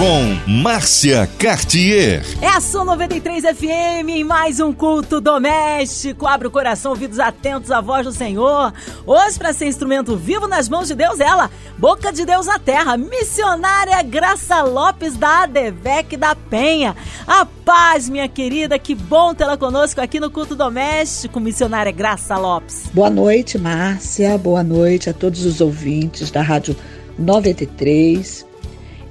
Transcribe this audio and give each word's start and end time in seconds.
com 0.00 0.50
Márcia 0.50 1.28
Cartier. 1.38 2.24
É 2.40 2.46
a 2.46 2.58
Som 2.58 2.84
93 2.84 3.44
FM 3.44 4.08
em 4.08 4.24
mais 4.24 4.58
um 4.58 4.72
culto 4.72 5.20
doméstico. 5.20 6.26
Abre 6.26 6.48
o 6.48 6.50
coração, 6.50 6.92
ouvidos 6.92 7.18
atentos 7.18 7.70
à 7.70 7.82
voz 7.82 8.06
do 8.06 8.10
Senhor. 8.10 8.72
Hoje, 9.04 9.36
para 9.38 9.52
ser 9.52 9.66
instrumento 9.66 10.16
vivo 10.16 10.48
nas 10.48 10.70
mãos 10.70 10.88
de 10.88 10.94
Deus, 10.94 11.20
ela, 11.20 11.50
boca 11.76 12.10
de 12.10 12.24
Deus 12.24 12.46
na 12.46 12.58
terra, 12.58 12.96
missionária 12.96 14.02
Graça 14.02 14.62
Lopes 14.62 15.18
da 15.18 15.42
ADVEC 15.42 16.16
da 16.16 16.34
Penha. 16.34 16.96
A 17.26 17.44
paz, 17.44 18.08
minha 18.08 18.26
querida, 18.26 18.78
que 18.78 18.94
bom 18.94 19.34
tê-la 19.34 19.58
conosco 19.58 20.00
aqui 20.00 20.18
no 20.18 20.30
culto 20.30 20.56
doméstico, 20.56 21.38
missionária 21.38 21.92
Graça 21.92 22.38
Lopes. 22.38 22.84
Boa 22.94 23.10
noite, 23.10 23.58
Márcia. 23.58 24.38
Boa 24.38 24.64
noite 24.64 25.10
a 25.10 25.12
todos 25.12 25.44
os 25.44 25.60
ouvintes 25.60 26.30
da 26.30 26.40
Rádio 26.40 26.74
93. 27.18 28.48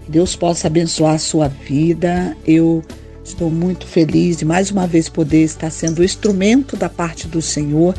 Deus 0.09 0.35
possa 0.35 0.65
abençoar 0.65 1.13
a 1.13 1.19
sua 1.19 1.47
vida. 1.47 2.35
Eu 2.45 2.83
estou 3.23 3.51
muito 3.51 3.85
feliz 3.85 4.37
de 4.37 4.45
mais 4.45 4.71
uma 4.71 4.87
vez 4.87 5.07
poder 5.07 5.43
estar 5.43 5.69
sendo 5.69 6.03
instrumento 6.03 6.75
da 6.75 6.89
parte 6.89 7.27
do 7.27 7.41
Senhor 7.43 7.93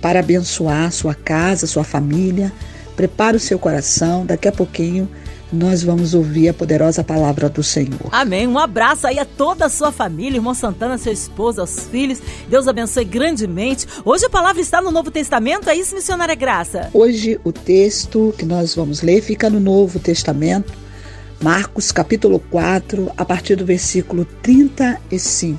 para 0.00 0.18
abençoar 0.18 0.86
a 0.86 0.90
sua 0.90 1.14
casa, 1.14 1.64
a 1.64 1.68
sua 1.68 1.84
família. 1.84 2.52
Prepare 2.96 3.36
o 3.36 3.40
seu 3.40 3.60
coração, 3.60 4.26
daqui 4.26 4.48
a 4.48 4.52
pouquinho 4.52 5.08
nós 5.52 5.82
vamos 5.82 6.14
ouvir 6.14 6.48
a 6.48 6.54
poderosa 6.54 7.04
palavra 7.04 7.48
do 7.48 7.62
Senhor. 7.62 8.08
Amém. 8.10 8.48
Um 8.48 8.58
abraço 8.58 9.06
aí 9.06 9.18
a 9.18 9.24
toda 9.24 9.66
a 9.66 9.68
sua 9.68 9.92
família, 9.92 10.38
irmão 10.38 10.54
Santana, 10.54 10.96
sua 10.96 11.12
esposa, 11.12 11.60
aos 11.60 11.86
filhos. 11.88 12.20
Deus 12.48 12.66
abençoe 12.66 13.04
grandemente. 13.04 13.86
Hoje 14.04 14.24
a 14.24 14.30
palavra 14.30 14.62
está 14.62 14.80
no 14.80 14.90
Novo 14.90 15.10
Testamento, 15.10 15.68
é 15.68 15.76
isso, 15.76 15.94
missionária 15.94 16.34
Graça? 16.34 16.88
Hoje 16.94 17.38
o 17.44 17.52
texto 17.52 18.34
que 18.38 18.46
nós 18.46 18.74
vamos 18.74 19.02
ler 19.02 19.20
fica 19.20 19.50
no 19.50 19.60
Novo 19.60 19.98
Testamento, 19.98 20.72
Marcos 21.42 21.90
capítulo 21.90 22.38
4, 22.38 23.10
a 23.16 23.24
partir 23.24 23.56
do 23.56 23.64
versículo 23.66 24.24
35. 24.24 25.58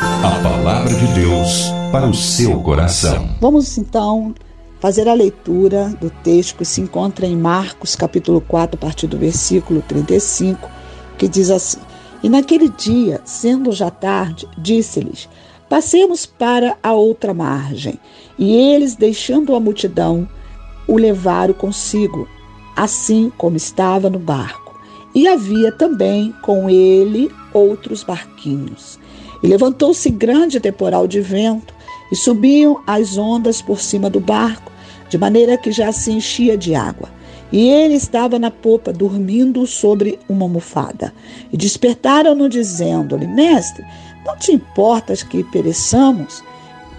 A 0.00 0.40
palavra 0.42 0.94
de 0.94 1.06
Deus 1.12 1.64
para 1.92 2.06
o 2.06 2.14
seu 2.14 2.58
coração. 2.62 3.36
Vamos 3.38 3.76
então 3.76 4.34
fazer 4.80 5.06
a 5.06 5.12
leitura 5.12 5.88
do 6.00 6.08
texto 6.08 6.56
que 6.56 6.64
se 6.64 6.80
encontra 6.80 7.26
em 7.26 7.36
Marcos 7.36 7.94
capítulo 7.94 8.40
4, 8.40 8.76
a 8.76 8.80
partir 8.80 9.06
do 9.06 9.18
versículo 9.18 9.82
35, 9.82 10.70
que 11.18 11.28
diz 11.28 11.50
assim: 11.50 11.80
E 12.22 12.30
naquele 12.30 12.70
dia, 12.70 13.20
sendo 13.26 13.72
já 13.72 13.90
tarde, 13.90 14.48
disse-lhes: 14.56 15.28
Passemos 15.68 16.24
para 16.24 16.78
a 16.82 16.94
outra 16.94 17.34
margem. 17.34 18.00
E 18.38 18.56
eles, 18.56 18.96
deixando 18.96 19.54
a 19.54 19.60
multidão, 19.60 20.26
o 20.88 20.96
levaram 20.96 21.52
consigo, 21.52 22.26
assim 22.74 23.30
como 23.36 23.58
estava 23.58 24.08
no 24.08 24.18
barco 24.18 24.63
e 25.14 25.28
havia 25.28 25.70
também 25.70 26.34
com 26.42 26.68
ele 26.68 27.30
outros 27.52 28.02
barquinhos. 28.02 28.98
E 29.42 29.46
levantou-se 29.46 30.10
grande 30.10 30.58
temporal 30.58 31.06
de 31.06 31.20
vento, 31.20 31.74
e 32.10 32.16
subiam 32.16 32.82
as 32.86 33.16
ondas 33.16 33.62
por 33.62 33.80
cima 33.80 34.10
do 34.10 34.20
barco, 34.20 34.70
de 35.08 35.18
maneira 35.18 35.56
que 35.56 35.72
já 35.72 35.92
se 35.92 36.10
enchia 36.10 36.56
de 36.56 36.74
água. 36.74 37.08
E 37.52 37.68
ele 37.68 37.94
estava 37.94 38.38
na 38.38 38.50
popa, 38.50 38.92
dormindo 38.92 39.66
sobre 39.66 40.18
uma 40.28 40.44
almofada. 40.44 41.14
E 41.52 41.56
despertaram-no, 41.56 42.48
dizendo-lhe: 42.48 43.26
Mestre, 43.26 43.84
não 44.24 44.36
te 44.36 44.52
importas 44.52 45.22
que 45.22 45.44
pereçamos? 45.44 46.42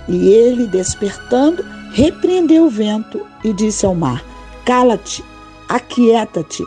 E 0.07 0.29
ele, 0.29 0.67
despertando, 0.67 1.65
repreendeu 1.93 2.65
o 2.65 2.69
vento 2.69 3.25
e 3.43 3.51
disse 3.51 3.85
ao 3.85 3.95
mar: 3.95 4.23
Cala-te, 4.63 5.23
aquieta-te. 5.67 6.63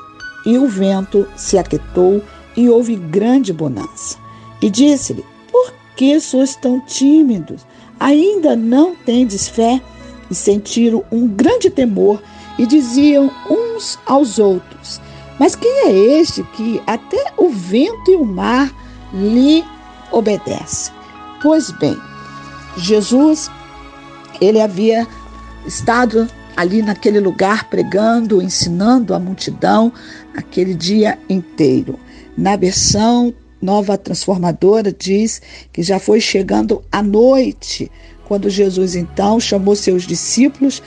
E 0.49 0.57
o 0.57 0.67
vento 0.67 1.29
se 1.37 1.59
aquietou 1.59 2.23
e 2.57 2.71
houve 2.71 2.97
grande 2.97 3.53
bonança. 3.53 4.17
E 4.63 4.71
disse-lhe: 4.71 5.23
Por 5.53 5.75
que 5.95 6.19
sois 6.19 6.57
tão 6.57 6.81
tímidos? 6.81 7.67
Ainda 8.01 8.57
não 8.57 8.97
tendes 8.97 9.47
fé? 9.47 9.79
E 10.31 10.35
sentiram 10.35 11.05
um 11.13 11.29
grande 11.29 11.69
temor 11.69 12.23
e 12.59 12.65
diziam 12.65 13.31
uns 13.51 13.99
aos 14.07 14.39
outros: 14.39 15.03
Mas 15.39 15.55
quem 15.55 15.71
é 15.85 15.93
este 16.19 16.43
que 16.55 16.81
até 16.87 17.31
o 17.37 17.51
vento 17.51 18.11
e 18.11 18.17
o 18.17 18.25
mar 18.25 18.75
lhe 19.13 19.63
obedecem? 20.11 20.95
Pois 21.43 21.71
bem, 21.73 21.95
Jesus, 22.79 23.51
ele 24.41 24.63
havia 24.63 25.07
estado 25.67 26.27
ali 26.59 26.83
naquele 26.83 27.21
lugar 27.21 27.71
pregando, 27.71 28.43
ensinando 28.43 29.15
a 29.15 29.19
multidão 29.21 29.93
aquele 30.37 30.75
dia 30.75 31.17
inteiro. 31.29 31.97
Na 32.37 32.57
versão 32.57 33.33
nova 33.63 33.97
transformadora 33.97 34.93
diz 34.93 35.41
que 35.73 35.85
já 35.85 36.01
foi 36.01 36.21
chegando 36.21 36.83
a 36.91 37.01
noite, 37.01 37.89
quando 38.25 38.51
Jesus 38.51 38.97
então 38.97 39.39
chamou 39.39 39.77
seus 39.77 40.03
discípulos 40.03 40.83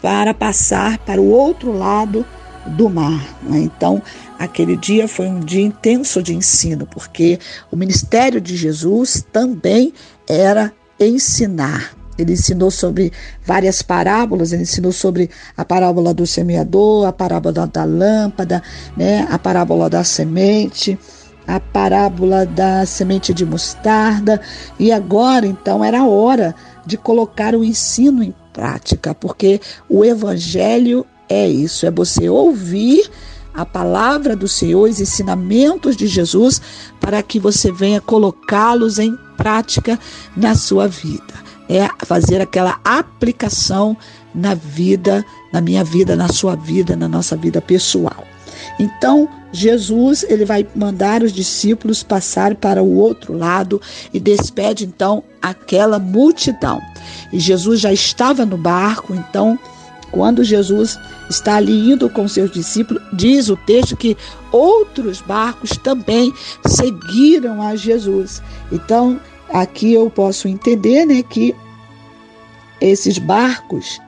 para 0.00 0.32
passar 0.32 0.96
para 0.96 1.20
o 1.20 1.28
outro 1.28 1.70
lado 1.70 2.24
do 2.68 2.88
mar. 2.88 3.22
Né? 3.42 3.58
Então, 3.58 4.02
aquele 4.38 4.74
dia 4.74 5.06
foi 5.06 5.26
um 5.26 5.40
dia 5.40 5.62
intenso 5.62 6.22
de 6.22 6.34
ensino, 6.34 6.86
porque 6.86 7.38
o 7.70 7.76
ministério 7.76 8.40
de 8.40 8.56
Jesus 8.56 9.22
também 9.30 9.92
era 10.26 10.72
ensinar. 10.98 11.99
Ele 12.20 12.34
ensinou 12.34 12.70
sobre 12.70 13.12
várias 13.44 13.82
parábolas, 13.82 14.52
ele 14.52 14.62
ensinou 14.62 14.92
sobre 14.92 15.30
a 15.56 15.64
parábola 15.64 16.12
do 16.12 16.26
semeador, 16.26 17.06
a 17.06 17.12
parábola 17.12 17.66
da 17.66 17.84
lâmpada, 17.84 18.62
né, 18.96 19.26
a 19.30 19.38
parábola 19.38 19.88
da 19.88 20.04
semente, 20.04 20.98
a 21.46 21.58
parábola 21.58 22.46
da 22.46 22.86
semente 22.86 23.34
de 23.34 23.44
mostarda, 23.44 24.40
e 24.78 24.92
agora 24.92 25.46
então 25.46 25.84
era 25.84 26.04
hora 26.04 26.54
de 26.86 26.96
colocar 26.96 27.54
o 27.54 27.64
ensino 27.64 28.22
em 28.22 28.34
prática, 28.52 29.14
porque 29.14 29.60
o 29.88 30.04
evangelho 30.04 31.04
é 31.28 31.48
isso, 31.48 31.86
é 31.86 31.90
você 31.90 32.28
ouvir 32.28 33.08
a 33.52 33.66
palavra 33.66 34.36
do 34.36 34.46
Senhor, 34.46 34.88
os 34.88 35.00
ensinamentos 35.00 35.96
de 35.96 36.06
Jesus, 36.06 36.60
para 37.00 37.22
que 37.22 37.38
você 37.38 37.72
venha 37.72 38.00
colocá-los 38.00 38.98
em 38.98 39.16
prática 39.36 39.98
na 40.36 40.54
sua 40.54 40.86
vida 40.86 41.49
é 41.70 41.88
fazer 42.04 42.40
aquela 42.40 42.80
aplicação 42.84 43.96
na 44.34 44.54
vida, 44.54 45.24
na 45.52 45.60
minha 45.60 45.84
vida, 45.84 46.16
na 46.16 46.28
sua 46.28 46.56
vida, 46.56 46.96
na 46.96 47.06
nossa 47.06 47.36
vida 47.36 47.60
pessoal. 47.60 48.24
Então, 48.78 49.28
Jesus, 49.52 50.24
ele 50.28 50.44
vai 50.44 50.66
mandar 50.74 51.22
os 51.22 51.32
discípulos 51.32 52.02
passar 52.02 52.56
para 52.56 52.82
o 52.82 52.96
outro 52.96 53.36
lado 53.36 53.80
e 54.12 54.18
despede 54.18 54.84
então 54.84 55.22
aquela 55.40 55.98
multidão. 55.98 56.80
E 57.32 57.38
Jesus 57.38 57.80
já 57.80 57.92
estava 57.92 58.44
no 58.44 58.56
barco, 58.56 59.14
então, 59.14 59.58
quando 60.10 60.42
Jesus 60.42 60.98
está 61.28 61.56
ali 61.56 61.92
indo 61.92 62.10
com 62.10 62.26
seus 62.26 62.50
discípulos, 62.50 63.02
diz 63.12 63.48
o 63.48 63.56
texto 63.56 63.96
que 63.96 64.16
outros 64.50 65.20
barcos 65.20 65.70
também 65.78 66.32
seguiram 66.66 67.62
a 67.62 67.76
Jesus. 67.76 68.42
Então, 68.72 69.20
aqui 69.52 69.92
eu 69.92 70.08
posso 70.10 70.48
entender 70.48 71.04
né, 71.04 71.22
que 71.22 71.54
esses 72.80 73.18
barcos 73.18 74.00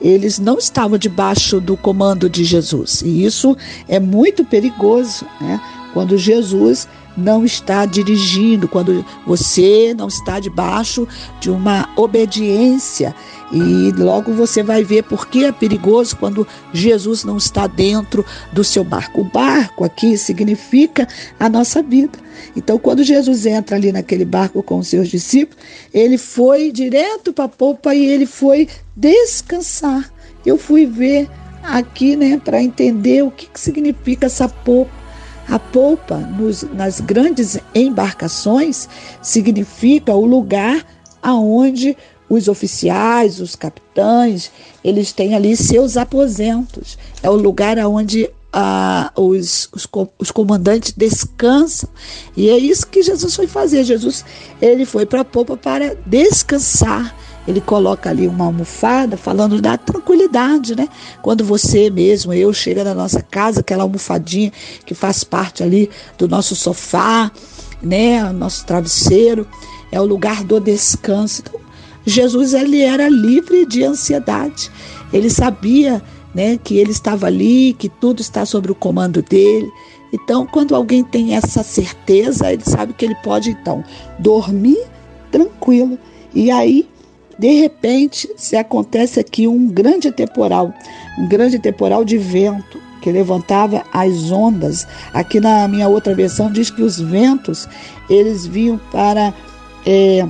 eles 0.00 0.38
não 0.38 0.58
estavam 0.58 0.96
debaixo 0.96 1.60
do 1.60 1.76
comando 1.76 2.30
de 2.30 2.44
Jesus. 2.44 3.02
E 3.02 3.24
isso 3.24 3.56
é 3.88 3.98
muito 3.98 4.44
perigoso, 4.44 5.26
né? 5.40 5.60
Quando 5.92 6.16
Jesus 6.16 6.86
não 7.18 7.44
está 7.44 7.84
dirigindo, 7.84 8.68
quando 8.68 9.04
você 9.26 9.92
não 9.94 10.08
está 10.08 10.38
debaixo 10.40 11.06
de 11.40 11.50
uma 11.50 11.88
obediência. 11.96 13.14
E 13.50 13.92
logo 13.92 14.32
você 14.32 14.62
vai 14.62 14.84
ver 14.84 15.04
por 15.04 15.26
que 15.26 15.44
é 15.44 15.52
perigoso 15.52 16.16
quando 16.16 16.46
Jesus 16.72 17.24
não 17.24 17.38
está 17.38 17.66
dentro 17.66 18.24
do 18.52 18.62
seu 18.62 18.84
barco. 18.84 19.22
O 19.22 19.24
barco 19.24 19.84
aqui 19.84 20.16
significa 20.18 21.08
a 21.40 21.48
nossa 21.48 21.82
vida. 21.82 22.18
Então, 22.54 22.78
quando 22.78 23.02
Jesus 23.02 23.46
entra 23.46 23.76
ali 23.76 23.90
naquele 23.90 24.24
barco 24.24 24.62
com 24.62 24.78
os 24.78 24.88
seus 24.88 25.08
discípulos, 25.08 25.64
ele 25.92 26.18
foi 26.18 26.70
direto 26.70 27.32
para 27.32 27.44
a 27.46 27.48
popa 27.48 27.94
e 27.94 28.04
ele 28.06 28.26
foi 28.26 28.68
descansar. 28.94 30.12
Eu 30.44 30.58
fui 30.58 30.86
ver 30.86 31.28
aqui, 31.62 32.16
né, 32.16 32.40
para 32.42 32.62
entender 32.62 33.22
o 33.22 33.30
que, 33.30 33.46
que 33.46 33.60
significa 33.60 34.26
essa 34.26 34.48
popa. 34.48 34.90
A 35.48 35.58
polpa 35.58 36.16
nos, 36.18 36.62
nas 36.74 37.00
grandes 37.00 37.58
embarcações 37.74 38.88
significa 39.22 40.14
o 40.14 40.26
lugar 40.26 40.84
aonde 41.22 41.96
os 42.28 42.48
oficiais, 42.48 43.40
os 43.40 43.56
capitães, 43.56 44.50
eles 44.84 45.12
têm 45.12 45.34
ali 45.34 45.56
seus 45.56 45.96
aposentos. 45.96 46.98
É 47.22 47.30
o 47.30 47.34
lugar 47.34 47.78
onde 47.78 48.30
ah, 48.52 49.10
os, 49.16 49.68
os, 49.72 49.88
os, 50.18 50.30
comandantes 50.30 50.92
descansam. 50.96 51.88
E 52.36 52.50
é 52.50 52.58
isso 52.58 52.86
que 52.86 53.02
Jesus 53.02 53.34
foi 53.34 53.46
fazer. 53.46 53.84
Jesus 53.84 54.24
ele 54.60 54.84
foi 54.84 55.06
para 55.06 55.22
a 55.22 55.24
popa 55.24 55.56
para 55.56 55.94
descansar. 56.06 57.14
Ele 57.48 57.62
coloca 57.62 58.10
ali 58.10 58.28
uma 58.28 58.44
almofada 58.44 59.16
falando 59.16 59.58
da 59.58 59.78
tranquilidade, 59.78 60.76
né? 60.76 60.86
Quando 61.22 61.42
você 61.42 61.88
mesmo, 61.88 62.30
eu, 62.34 62.52
chega 62.52 62.84
na 62.84 62.92
nossa 62.94 63.22
casa, 63.22 63.60
aquela 63.60 63.84
almofadinha 63.84 64.52
que 64.84 64.94
faz 64.94 65.24
parte 65.24 65.62
ali 65.62 65.88
do 66.18 66.28
nosso 66.28 66.54
sofá, 66.54 67.32
né? 67.82 68.30
Nosso 68.32 68.66
travesseiro, 68.66 69.48
é 69.90 69.98
o 69.98 70.04
lugar 70.04 70.44
do 70.44 70.60
descanso. 70.60 71.40
Então, 71.40 71.58
Jesus 72.04 72.52
ele 72.52 72.82
era 72.82 73.08
livre 73.08 73.64
de 73.64 73.82
ansiedade. 73.82 74.70
Ele 75.10 75.30
sabia 75.30 76.02
né, 76.34 76.58
que 76.62 76.76
ele 76.76 76.90
estava 76.90 77.28
ali, 77.28 77.74
que 77.78 77.88
tudo 77.88 78.20
está 78.20 78.44
sob 78.44 78.70
o 78.70 78.74
comando 78.74 79.22
dele. 79.22 79.72
Então, 80.12 80.46
quando 80.46 80.74
alguém 80.74 81.02
tem 81.02 81.34
essa 81.34 81.62
certeza, 81.62 82.52
ele 82.52 82.62
sabe 82.62 82.92
que 82.92 83.06
ele 83.06 83.16
pode 83.24 83.48
então 83.48 83.82
dormir 84.18 84.84
tranquilo. 85.30 85.98
E 86.34 86.50
aí, 86.50 86.86
de 87.38 87.60
repente, 87.60 88.28
se 88.36 88.56
acontece 88.56 89.20
aqui 89.20 89.46
um 89.46 89.68
grande 89.68 90.10
temporal, 90.10 90.74
um 91.18 91.28
grande 91.28 91.58
temporal 91.58 92.04
de 92.04 92.18
vento 92.18 92.80
que 93.00 93.12
levantava 93.12 93.84
as 93.92 94.30
ondas. 94.30 94.86
Aqui 95.14 95.38
na 95.38 95.68
minha 95.68 95.88
outra 95.88 96.14
versão 96.14 96.50
diz 96.50 96.68
que 96.70 96.82
os 96.82 96.98
ventos 97.00 97.68
eles 98.10 98.44
vinham 98.44 98.78
para 98.90 99.32
é, 99.86 100.26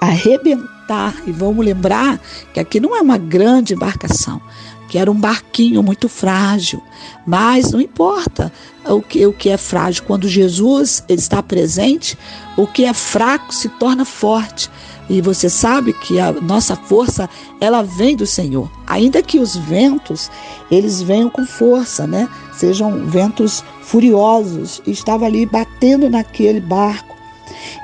arrebentar. 0.00 1.14
E 1.26 1.32
vamos 1.32 1.64
lembrar 1.64 2.20
que 2.52 2.60
aqui 2.60 2.78
não 2.78 2.94
é 2.94 3.00
uma 3.00 3.16
grande 3.16 3.72
embarcação, 3.72 4.40
que 4.88 4.98
era 4.98 5.10
um 5.10 5.18
barquinho 5.18 5.82
muito 5.82 6.08
frágil. 6.08 6.82
Mas 7.26 7.72
não 7.72 7.80
importa 7.80 8.52
o 8.84 9.00
que, 9.00 9.24
o 9.24 9.32
que 9.32 9.48
é 9.48 9.56
frágil. 9.56 10.02
Quando 10.04 10.28
Jesus 10.28 11.02
está 11.08 11.42
presente, 11.42 12.18
o 12.56 12.66
que 12.66 12.84
é 12.84 12.92
fraco 12.92 13.54
se 13.54 13.70
torna 13.70 14.04
forte. 14.04 14.68
E 15.08 15.20
você 15.20 15.50
sabe 15.50 15.92
que 15.92 16.18
a 16.18 16.32
nossa 16.32 16.76
força, 16.76 17.28
ela 17.60 17.82
vem 17.82 18.16
do 18.16 18.26
Senhor. 18.26 18.70
Ainda 18.86 19.22
que 19.22 19.38
os 19.38 19.56
ventos, 19.56 20.30
eles 20.70 21.02
venham 21.02 21.28
com 21.28 21.44
força, 21.44 22.06
né? 22.06 22.28
Sejam 22.54 23.06
ventos 23.06 23.64
furiosos. 23.82 24.80
Estava 24.86 25.26
ali 25.26 25.44
batendo 25.44 26.08
naquele 26.08 26.60
barco. 26.60 27.16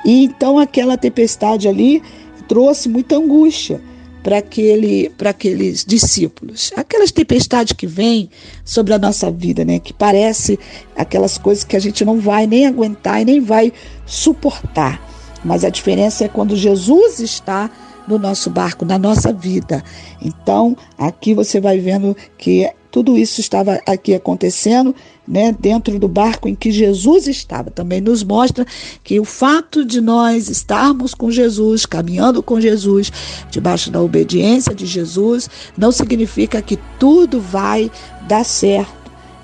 E 0.05 0.25
então 0.25 0.59
aquela 0.59 0.97
tempestade 0.97 1.69
ali 1.69 2.03
trouxe 2.47 2.89
muita 2.89 3.17
angústia 3.17 3.81
para 4.23 4.39
aquele, 4.39 5.11
para 5.17 5.31
aqueles 5.31 5.85
discípulos. 5.85 6.73
Aquelas 6.77 7.11
tempestades 7.11 7.73
que 7.73 7.87
vêm 7.87 8.31
sobre 8.65 8.95
a 8.95 8.99
nossa 8.99 9.31
vida, 9.31 9.65
né? 9.65 9.79
Que 9.79 9.93
parece 9.93 10.59
aquelas 10.97 11.39
coisas 11.39 11.65
que 11.65 11.77
a 11.77 11.81
gente 11.81 12.05
não 12.05 12.21
vai 12.21 12.47
nem 12.47 12.67
aguentar 12.67 13.23
e 13.23 13.25
nem 13.25 13.41
vai 13.41 13.73
suportar. 14.07 15.08
Mas 15.45 15.65
a 15.65 15.71
diferença 15.71 16.25
é 16.25 16.29
quando 16.29 16.57
Jesus 16.57 17.21
está 17.21 17.71
no 18.07 18.19
nosso 18.19 18.49
barco, 18.49 18.85
na 18.85 18.99
nossa 18.99 19.33
vida. 19.33 19.85
Então, 20.21 20.77
aqui 20.97 21.35
você 21.35 21.61
vai 21.61 21.79
vendo 21.79 22.17
que 22.39 22.71
tudo 22.91 23.19
isso 23.19 23.41
estava 23.41 23.81
aqui 23.87 24.15
acontecendo, 24.15 24.95
né, 25.27 25.55
dentro 25.59 25.99
do 25.99 26.09
barco 26.09 26.49
em 26.49 26.55
que 26.55 26.73
Jesus 26.73 27.29
estava. 27.29 27.71
Também 27.71 28.01
nos 28.01 28.23
mostra 28.23 28.67
que 29.05 29.21
o 29.21 29.25
fato 29.25 29.85
de 29.85 30.01
nós 30.01 30.49
estarmos 30.49 31.15
com 31.15 31.31
Jesus, 31.31 31.85
caminhando 31.85 32.43
com 32.43 32.59
Jesus, 32.59 33.13
debaixo 33.51 33.91
da 33.91 34.01
obediência 34.01 34.75
de 34.75 34.87
Jesus, 34.87 35.51
não 35.77 35.93
significa 35.93 36.63
que 36.63 36.79
tudo 36.99 37.41
vai 37.41 37.91
dar 38.27 38.45
certo. 38.45 38.98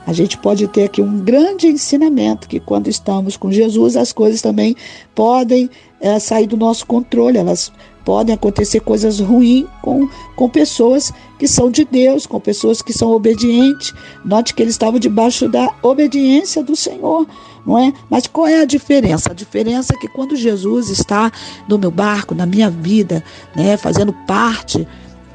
A 0.07 0.13
gente 0.13 0.37
pode 0.39 0.69
ter 0.69 0.85
aqui 0.85 1.01
um 1.01 1.19
grande 1.21 1.67
ensinamento 1.67 2.49
que 2.49 2.61
quando 2.61 2.89
estamos 2.89 3.37
com 3.37 3.51
Jesus, 3.51 3.97
as 3.97 4.13
coisas 4.13 4.43
também 4.43 4.77
podem 5.15 5.71
é, 6.01 6.19
sair 6.19 6.47
do 6.47 6.57
nosso 6.57 6.87
controle, 6.87 7.39
elas 7.39 7.73
podem 8.05 8.35
acontecer 8.35 8.81
coisas 8.81 9.19
ruins 9.19 9.65
com, 9.81 10.09
com 10.37 10.49
pessoas 10.49 11.11
que 11.39 11.49
são 11.49 11.71
de 11.71 11.85
Deus, 11.85 12.27
com 12.27 12.39
pessoas 12.39 12.83
que 12.83 12.93
são 12.93 13.11
obedientes. 13.13 13.95
Note 14.25 14.55
que 14.55 14.63
eles 14.63 14.75
estavam 14.75 15.01
debaixo 15.01 15.49
da 15.49 15.75
obediência 15.83 16.63
do 16.63 16.77
Senhor, 16.77 17.27
não 17.67 17.79
é? 17.79 17.93
Mas 18.11 18.27
qual 18.27 18.47
é 18.47 18.61
a 18.61 18.67
diferença? 18.67 19.31
A 19.31 19.35
diferença 19.35 19.95
é 19.95 19.97
que 19.97 20.09
quando 20.09 20.37
Jesus 20.37 20.91
está 20.91 21.33
no 21.67 21.79
meu 21.79 21.91
barco, 21.91 22.35
na 22.35 22.45
minha 22.45 22.69
vida, 22.69 23.25
né, 23.57 23.77
fazendo 23.79 24.13
parte 24.27 24.87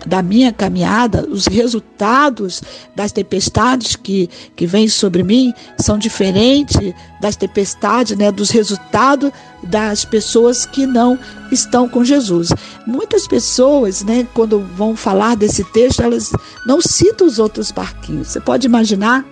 da 0.06 0.22
minha 0.22 0.52
caminhada, 0.52 1.28
os 1.30 1.46
resultados 1.46 2.62
das 2.96 3.12
tempestades 3.12 3.96
que, 3.96 4.30
que 4.56 4.66
vêm 4.66 4.88
sobre 4.88 5.24
mim 5.24 5.54
são 5.78 5.98
diferentes 5.98 6.94
das 7.22 7.36
tempestades, 7.36 8.18
né, 8.18 8.32
dos 8.32 8.50
resultados 8.50 9.32
das 9.64 10.06
pessoas 10.06 10.66
que 10.66 10.86
não 10.86 11.20
estão 11.52 11.88
com 11.88 12.04
Jesus. 12.04 12.50
Muitas 12.88 13.28
pessoas, 13.28 14.04
né, 14.04 14.28
quando 14.34 14.60
vão 14.76 14.96
falar 14.96 15.36
desse 15.36 15.64
texto, 15.66 16.02
elas 16.02 16.32
não 16.66 16.82
citam 16.82 17.28
os 17.28 17.40
outros 17.40 17.72
barquinhos. 17.72 18.30
Você 18.30 18.40
pode 18.40 18.66
imaginar 18.66 19.26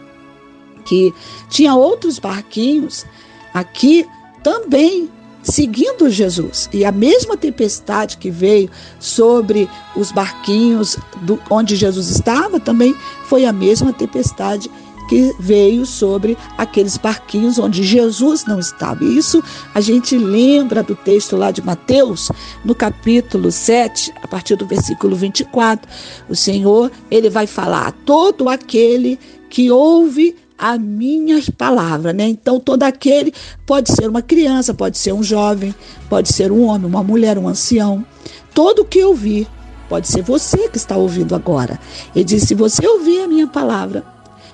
que 0.86 1.14
tinha 1.50 1.75
outros 1.75 2.19
barquinhos 2.19 3.06
aqui 3.54 4.06
também 4.44 5.10
seguindo 5.44 6.10
Jesus. 6.10 6.69
E 6.74 6.84
a 6.84 6.92
mesma 6.92 7.38
tempestade 7.38 8.18
que 8.18 8.30
veio 8.30 8.69
sobre 9.00 9.69
os 9.95 10.12
barquinhos 10.12 10.98
do, 11.22 11.39
onde 11.50 11.75
Jesus 11.75 12.10
estava 12.10 12.60
também 12.60 12.95
foi 13.25 13.45
a 13.45 13.54
mesma 13.54 13.94
tempestade 13.94 14.69
que 15.07 15.34
veio 15.39 15.86
sobre 15.86 16.38
aqueles 16.57 16.98
barquinhos 16.98 17.57
onde 17.57 17.84
Jesus 17.84 18.45
não 18.45 18.60
estava. 18.60 19.04
E 19.04 19.18
isso 19.18 19.42
a 19.74 19.81
gente 19.81 20.18
lembra 20.18 20.84
do 20.84 20.95
texto 20.95 21.36
lá 21.36 21.50
de 21.50 21.62
Mateus, 21.62 22.30
no 22.63 22.75
capítulo 22.75 23.51
7, 23.51 24.13
a 24.22 24.28
partir 24.28 24.56
do 24.56 24.66
versículo 24.66 25.16
24. 25.16 25.90
O 26.30 26.36
Senhor, 26.36 26.92
ele 27.10 27.30
vai 27.30 27.48
falar: 27.48 27.94
todo 28.06 28.50
aquele 28.50 29.18
que 29.50 29.72
ouve 29.72 30.36
a 30.57 30.77
minhas 30.77 31.50
palavras, 31.50 32.15
né? 32.15 32.27
Então 32.27 32.59
todo 32.59 32.83
aquele 32.83 33.33
pode 33.65 33.92
ser 33.92 34.09
uma 34.09 34.21
criança, 34.21 34.74
pode 34.74 34.98
ser 34.98 35.13
um 35.13 35.24
jovem, 35.24 35.74
pode 36.09 36.33
ser 36.33 36.51
um 36.51 36.63
homem, 36.63 36.88
uma 36.88 37.04
mulher, 37.04 37.38
um 37.38 37.48
ancião. 37.48 38.06
Todo 38.54 38.86
que 38.86 39.04
ouvir, 39.04 39.48
pode 39.88 40.07
ser 40.07 40.21
você 40.21 40.68
que 40.69 40.77
está 40.77 40.98
ouvindo 40.98 41.36
agora. 41.36 41.80
Ele 42.15 42.25
diz: 42.25 42.44
se 42.44 42.56
você 42.56 42.86
ouvir 42.88 43.21
a 43.21 43.27
minha 43.27 43.48
palavra, 43.48 44.04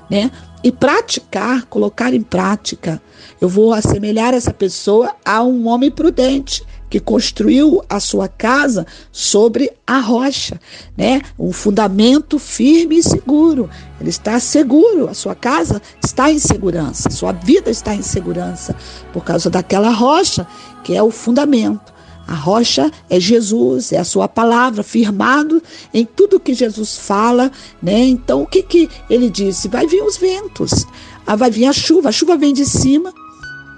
né? 0.09 0.31
E 0.63 0.71
praticar, 0.71 1.65
colocar 1.65 2.13
em 2.13 2.21
prática, 2.21 3.01
eu 3.41 3.49
vou 3.49 3.73
assemelhar 3.73 4.33
essa 4.33 4.53
pessoa 4.53 5.13
a 5.25 5.43
um 5.43 5.67
homem 5.67 5.91
prudente 5.91 6.63
que 6.93 6.99
construiu 6.99 7.83
a 7.89 7.99
sua 7.99 8.27
casa 8.27 8.85
sobre 9.11 9.71
a 9.87 9.97
rocha, 9.97 10.61
né? 10.95 11.23
Um 11.39 11.51
fundamento 11.51 12.37
firme 12.37 12.99
e 12.99 13.03
seguro. 13.03 13.67
Ele 13.99 14.11
está 14.11 14.39
seguro, 14.39 15.09
a 15.09 15.15
sua 15.15 15.33
casa 15.33 15.81
está 16.05 16.31
em 16.31 16.37
segurança, 16.37 17.09
sua 17.09 17.31
vida 17.31 17.71
está 17.71 17.95
em 17.95 18.03
segurança 18.03 18.75
por 19.11 19.23
causa 19.23 19.49
daquela 19.49 19.89
rocha 19.89 20.45
que 20.83 20.95
é 20.95 21.01
o 21.01 21.09
fundamento. 21.09 21.91
A 22.27 22.35
rocha 22.35 22.91
é 23.09 23.19
Jesus, 23.19 23.91
é 23.91 23.97
a 23.97 24.03
sua 24.03 24.27
palavra, 24.27 24.83
firmado 24.83 25.63
em 25.91 26.05
tudo 26.05 26.39
que 26.39 26.53
Jesus 26.53 26.95
fala, 26.95 27.51
né? 27.81 28.05
Então, 28.05 28.43
o 28.43 28.45
que 28.45 28.61
que 28.61 28.87
ele 29.09 29.31
disse? 29.31 29.67
Vai 29.67 29.87
vir 29.87 30.03
os 30.03 30.17
ventos, 30.17 30.85
ah, 31.25 31.35
vai 31.35 31.49
vir 31.49 31.65
a 31.65 31.73
chuva, 31.73 32.09
a 32.09 32.11
chuva 32.11 32.37
vem 32.37 32.53
de 32.53 32.67
cima, 32.67 33.11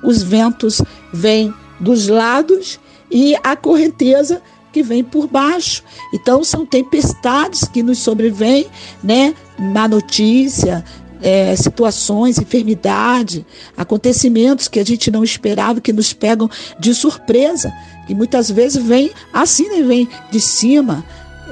os 0.04 0.22
ventos 0.22 0.82
vêm 1.13 1.54
dos 1.80 2.10
lados 2.10 2.78
e 3.10 3.36
a 3.44 3.56
correnteza 3.56 4.42
que 4.72 4.84
vem 4.84 5.04
por 5.04 5.28
baixo. 5.28 5.84
Então 6.14 6.44
são 6.44 6.66
tempestades 6.66 7.64
que 7.64 7.82
nos 7.82 8.00
sobrevêm, 8.00 8.68
né? 9.02 9.34
Má 9.58 9.88
notícia, 9.88 10.84
é, 11.22 11.56
situações, 11.56 12.38
enfermidade, 12.38 13.46
acontecimentos 13.78 14.68
que 14.68 14.80
a 14.80 14.86
gente 14.86 15.10
não 15.10 15.24
esperava, 15.24 15.82
que 15.82 15.94
nos 15.94 16.14
pegam 16.14 16.50
de 16.80 16.94
surpresa, 16.94 17.74
que 18.06 18.14
muitas 18.14 18.52
vezes 18.52 18.84
vem 18.84 19.12
assim, 19.34 19.68
né? 19.70 19.82
vem 19.82 20.10
de 20.32 20.40
cima, 20.40 21.04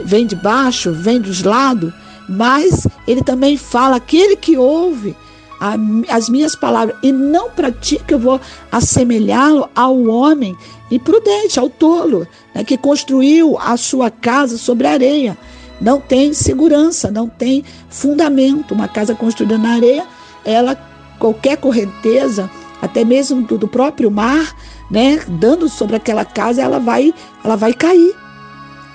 vem 0.03 0.27
de 0.27 0.35
baixo, 0.35 0.91
vem 0.91 1.19
dos 1.19 1.43
lados, 1.43 1.93
mas 2.27 2.87
ele 3.07 3.23
também 3.23 3.57
fala, 3.57 3.95
aquele 3.95 4.35
que 4.35 4.57
ouve 4.57 5.15
a, 5.59 5.75
as 6.15 6.29
minhas 6.29 6.55
palavras 6.55 6.97
e 7.01 7.11
não 7.11 7.49
pratica, 7.49 8.13
eu 8.13 8.19
vou 8.19 8.39
assemelhá-lo 8.71 9.69
ao 9.73 10.03
homem 10.03 10.55
imprudente, 10.95 11.59
ao 11.59 11.69
tolo, 11.69 12.27
né, 12.53 12.63
que 12.63 12.77
construiu 12.77 13.57
a 13.59 13.75
sua 13.77 14.09
casa 14.09 14.57
sobre 14.57 14.87
areia. 14.87 15.37
Não 15.81 15.99
tem 15.99 16.33
segurança, 16.33 17.11
não 17.11 17.27
tem 17.27 17.63
fundamento. 17.89 18.73
Uma 18.73 18.87
casa 18.87 19.15
construída 19.15 19.57
na 19.57 19.73
areia, 19.73 20.05
ela 20.45 20.75
qualquer 21.19 21.57
correnteza, 21.57 22.49
até 22.81 23.03
mesmo 23.03 23.41
do, 23.41 23.57
do 23.57 23.67
próprio 23.67 24.11
mar, 24.11 24.55
né, 24.89 25.21
dando 25.27 25.69
sobre 25.69 25.95
aquela 25.95 26.25
casa, 26.25 26.61
ela 26.61 26.79
vai, 26.79 27.13
ela 27.43 27.55
vai 27.55 27.73
cair. 27.73 28.15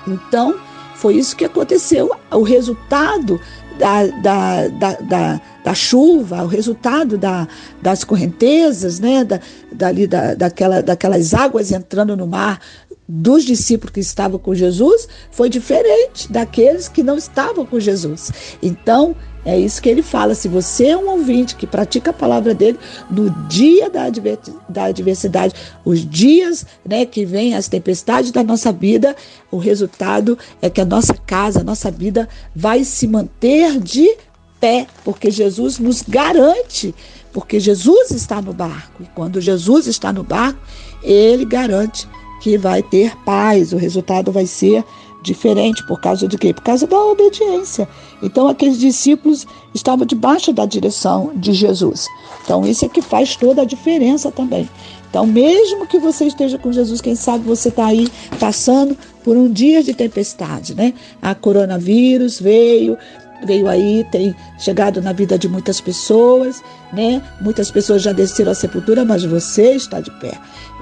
Então, 0.06 0.54
foi 0.94 1.14
isso 1.14 1.36
que 1.36 1.44
aconteceu. 1.44 2.10
O 2.30 2.42
resultado 2.42 3.40
da, 3.78 4.06
da, 4.06 4.68
da, 4.68 4.92
da, 5.00 5.40
da 5.64 5.74
chuva, 5.74 6.42
o 6.42 6.46
resultado 6.46 7.16
da, 7.16 7.46
das 7.80 8.04
correntezas, 8.04 8.98
né? 8.98 9.24
da, 9.24 9.40
dali, 9.72 10.06
da, 10.06 10.34
daquela, 10.34 10.82
daquelas 10.82 11.32
águas 11.34 11.72
entrando 11.72 12.16
no 12.16 12.26
mar 12.26 12.60
dos 13.08 13.44
discípulos 13.44 13.94
que 13.94 14.00
estavam 14.00 14.38
com 14.38 14.54
Jesus 14.54 15.08
foi 15.30 15.48
diferente 15.48 16.30
daqueles 16.30 16.88
que 16.88 17.02
não 17.02 17.16
estavam 17.16 17.64
com 17.64 17.80
Jesus. 17.80 18.30
Então, 18.62 19.16
é 19.48 19.58
isso 19.58 19.80
que 19.80 19.88
ele 19.88 20.02
fala. 20.02 20.34
Se 20.34 20.46
você 20.46 20.88
é 20.88 20.96
um 20.96 21.08
ouvinte 21.08 21.56
que 21.56 21.66
pratica 21.66 22.10
a 22.10 22.12
palavra 22.12 22.52
dele, 22.54 22.78
no 23.10 23.30
dia 23.48 23.88
da, 23.88 24.84
adversidade, 24.84 25.54
os 25.86 26.04
dias 26.06 26.66
né, 26.86 27.06
que 27.06 27.24
vêm 27.24 27.54
as 27.54 27.66
tempestades 27.66 28.30
da 28.30 28.44
nossa 28.44 28.70
vida, 28.70 29.16
o 29.50 29.56
resultado 29.56 30.38
é 30.60 30.68
que 30.68 30.82
a 30.82 30.84
nossa 30.84 31.14
casa, 31.14 31.60
a 31.60 31.64
nossa 31.64 31.90
vida 31.90 32.28
vai 32.54 32.84
se 32.84 33.06
manter 33.08 33.80
de 33.80 34.18
pé, 34.60 34.86
porque 35.02 35.30
Jesus 35.30 35.78
nos 35.78 36.02
garante, 36.02 36.94
porque 37.32 37.58
Jesus 37.58 38.10
está 38.10 38.42
no 38.42 38.52
barco. 38.52 39.02
E 39.02 39.06
quando 39.14 39.40
Jesus 39.40 39.86
está 39.86 40.12
no 40.12 40.22
barco, 40.22 40.60
ele 41.02 41.46
garante 41.46 42.06
que 42.42 42.58
vai 42.58 42.82
ter 42.82 43.16
paz, 43.24 43.72
o 43.72 43.78
resultado 43.78 44.30
vai 44.30 44.44
ser 44.44 44.84
diferente 45.28 45.86
por 45.86 46.00
causa 46.00 46.26
de 46.26 46.36
quê? 46.36 46.52
Por 46.52 46.62
causa 46.62 46.86
da 46.86 46.98
obediência. 46.98 47.88
Então 48.22 48.48
aqueles 48.48 48.78
discípulos 48.78 49.46
estavam 49.74 50.06
debaixo 50.06 50.52
da 50.52 50.64
direção 50.64 51.32
de 51.36 51.52
Jesus. 51.52 52.06
Então 52.44 52.66
isso 52.66 52.84
é 52.84 52.88
que 52.88 53.02
faz 53.02 53.36
toda 53.36 53.62
a 53.62 53.64
diferença 53.64 54.32
também. 54.32 54.68
Então 55.10 55.26
mesmo 55.26 55.86
que 55.86 55.98
você 55.98 56.26
esteja 56.26 56.58
com 56.58 56.72
Jesus, 56.72 57.00
quem 57.00 57.14
sabe 57.14 57.44
você 57.44 57.68
está 57.68 57.86
aí 57.86 58.08
passando 58.40 58.96
por 59.22 59.36
um 59.36 59.50
dia 59.50 59.82
de 59.82 59.94
tempestade, 59.94 60.74
né? 60.74 60.94
A 61.20 61.34
coronavírus 61.34 62.40
veio, 62.40 62.96
veio 63.44 63.68
aí, 63.68 64.04
tem 64.10 64.34
chegado 64.58 65.00
na 65.00 65.12
vida 65.12 65.38
de 65.38 65.48
muitas 65.48 65.80
pessoas, 65.80 66.62
né? 66.92 67.22
Muitas 67.40 67.70
pessoas 67.70 68.02
já 68.02 68.12
desceram 68.12 68.52
à 68.52 68.54
sepultura, 68.54 69.04
mas 69.04 69.24
você 69.24 69.72
está 69.74 70.00
de 70.00 70.10
pé. 70.18 70.32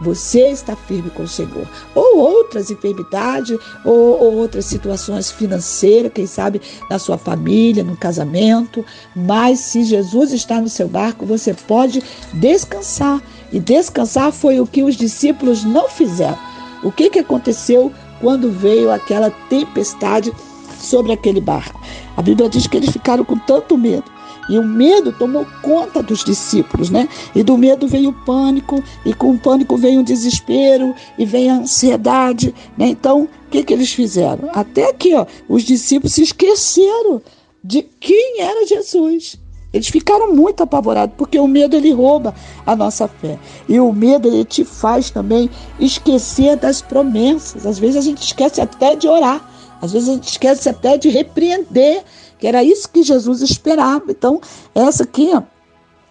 Você 0.02 0.48
está 0.48 0.76
firme 0.76 1.10
com 1.10 1.22
o 1.22 1.28
Senhor. 1.28 1.68
Ou 1.94 2.18
outras 2.18 2.70
enfermidades, 2.70 3.58
ou, 3.84 4.22
ou 4.22 4.34
outras 4.36 4.66
situações 4.66 5.30
financeiras, 5.30 6.12
quem 6.14 6.26
sabe 6.26 6.60
na 6.90 6.98
sua 6.98 7.18
família, 7.18 7.82
no 7.82 7.96
casamento. 7.96 8.84
Mas 9.14 9.60
se 9.60 9.84
Jesus 9.84 10.32
está 10.32 10.60
no 10.60 10.68
seu 10.68 10.88
barco, 10.88 11.24
você 11.24 11.54
pode 11.54 12.02
descansar. 12.34 13.22
E 13.52 13.60
descansar 13.60 14.32
foi 14.32 14.60
o 14.60 14.66
que 14.66 14.82
os 14.82 14.96
discípulos 14.96 15.64
não 15.64 15.88
fizeram. 15.88 16.38
O 16.82 16.92
que, 16.92 17.10
que 17.10 17.18
aconteceu 17.18 17.92
quando 18.20 18.50
veio 18.50 18.90
aquela 18.90 19.30
tempestade 19.48 20.32
sobre 20.78 21.12
aquele 21.12 21.40
barco? 21.40 21.80
A 22.16 22.22
Bíblia 22.22 22.48
diz 22.48 22.66
que 22.66 22.76
eles 22.76 22.90
ficaram 22.90 23.24
com 23.24 23.38
tanto 23.38 23.76
medo 23.76 24.16
e 24.48 24.58
o 24.58 24.64
medo 24.64 25.12
tomou 25.12 25.46
conta 25.62 26.02
dos 26.02 26.24
discípulos, 26.24 26.90
né? 26.90 27.08
E 27.34 27.42
do 27.42 27.58
medo 27.58 27.88
veio 27.88 28.10
o 28.10 28.24
pânico, 28.24 28.82
e 29.04 29.12
com 29.12 29.32
o 29.32 29.38
pânico 29.38 29.76
veio 29.76 30.00
o 30.00 30.04
desespero, 30.04 30.94
e 31.18 31.24
veio 31.24 31.50
a 31.52 31.56
ansiedade, 31.56 32.54
né? 32.76 32.88
Então, 32.88 33.22
o 33.22 33.50
que, 33.50 33.64
que 33.64 33.72
eles 33.72 33.92
fizeram? 33.92 34.48
Até 34.52 34.88
aqui, 34.90 35.14
ó, 35.14 35.26
os 35.48 35.62
discípulos 35.62 36.14
se 36.14 36.22
esqueceram 36.22 37.20
de 37.62 37.82
quem 37.82 38.40
era 38.40 38.66
Jesus. 38.66 39.38
Eles 39.72 39.88
ficaram 39.88 40.32
muito 40.32 40.62
apavorados, 40.62 41.16
porque 41.18 41.38
o 41.38 41.48
medo 41.48 41.76
ele 41.76 41.92
rouba 41.92 42.34
a 42.64 42.74
nossa 42.76 43.08
fé. 43.08 43.38
E 43.68 43.78
o 43.80 43.92
medo 43.92 44.28
ele 44.28 44.44
te 44.44 44.64
faz 44.64 45.10
também 45.10 45.50
esquecer 45.78 46.56
das 46.56 46.80
promessas. 46.80 47.66
Às 47.66 47.78
vezes 47.78 47.96
a 47.96 48.00
gente 48.00 48.22
esquece 48.22 48.60
até 48.60 48.94
de 48.94 49.06
orar. 49.06 49.55
Às 49.80 49.92
vezes 49.92 50.08
a 50.08 50.12
gente 50.12 50.28
esquece 50.28 50.68
até 50.68 50.96
de 50.96 51.08
repreender 51.08 52.02
que 52.38 52.46
era 52.46 52.62
isso 52.62 52.88
que 52.88 53.02
Jesus 53.02 53.42
esperava. 53.42 54.04
Então, 54.08 54.40
essa 54.74 55.04
aqui 55.04 55.30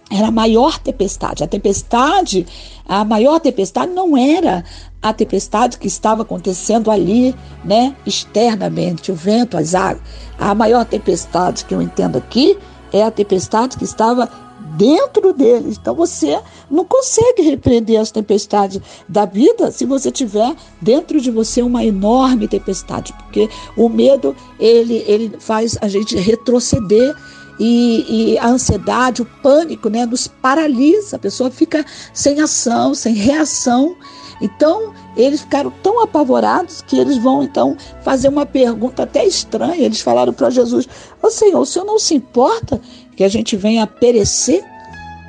era 0.10 0.28
a 0.28 0.32
maior 0.32 0.80
tempestade. 0.80 1.44
A 1.44 1.48
tempestade, 1.48 2.46
a 2.88 3.04
maior 3.04 3.40
tempestade 3.40 3.92
não 3.92 4.16
era 4.16 4.64
a 5.02 5.14
tempestade 5.14 5.78
que 5.78 5.88
estava 5.88 6.24
acontecendo 6.24 6.90
ali, 6.90 7.36
né, 7.64 7.96
externamente, 8.06 9.12
o 9.12 9.16
vento, 9.16 9.58
as 9.58 9.76
águas. 9.76 10.02
A 10.40 10.54
maior 10.56 10.86
tempestade 10.86 11.66
que 11.66 11.74
eu 11.74 11.82
entendo 11.82 12.18
aqui 12.18 12.58
é 12.92 13.04
a 13.04 13.12
tempestade 13.12 13.78
que 13.78 13.84
estava 13.84 14.30
dentro 14.78 15.34
deles. 15.34 15.78
Então 15.80 15.96
você 15.96 16.40
não 16.70 16.86
consegue 16.86 17.42
repreender 17.42 18.00
as 18.00 18.12
tempestades 18.12 18.82
da 19.08 19.26
vida 19.26 19.72
se 19.72 19.86
você 19.86 20.12
tiver 20.12 20.56
dentro 20.82 21.20
de 21.20 21.32
você 21.32 21.62
uma 21.62 21.84
enorme 21.84 22.48
tempestade, 22.48 23.14
porque 23.14 23.50
o 23.78 23.90
medo 23.90 24.36
ele, 24.60 25.04
ele 25.08 25.36
faz 25.40 25.78
a 25.82 25.88
gente 25.88 26.16
retroceder 26.18 27.16
e, 27.60 28.34
e, 28.34 28.38
a 28.38 28.48
ansiedade, 28.48 29.22
o 29.22 29.26
pânico, 29.42 29.90
né, 29.90 30.06
nos 30.06 30.28
paralisa. 30.28 31.16
A 31.16 31.20
pessoa 31.20 31.50
fica 31.50 31.86
sem 32.14 32.42
ação, 32.42 32.94
sem 32.94 33.14
reação. 33.14 33.96
Então, 34.42 34.94
eles 35.16 35.42
ficaram 35.42 35.72
tão 35.82 36.04
apavorados 36.04 36.82
que 36.82 36.98
eles 36.98 37.18
vão 37.18 37.44
então 37.44 37.78
fazer 38.04 38.28
uma 38.28 38.46
pergunta 38.46 39.04
até 39.04 39.26
estranha. 39.26 39.86
Eles 39.86 40.02
falaram 40.02 40.34
para 40.34 40.50
Jesus: 40.50 40.88
Ô 41.22 41.30
Senhor, 41.30 41.62
o 41.62 41.66
Senhor 41.66 41.86
não 41.86 41.98
se 41.98 42.16
importa 42.16 42.82
que 43.16 43.24
a 43.24 43.30
gente 43.30 43.56
venha 43.56 43.88
perecer? 43.88 44.64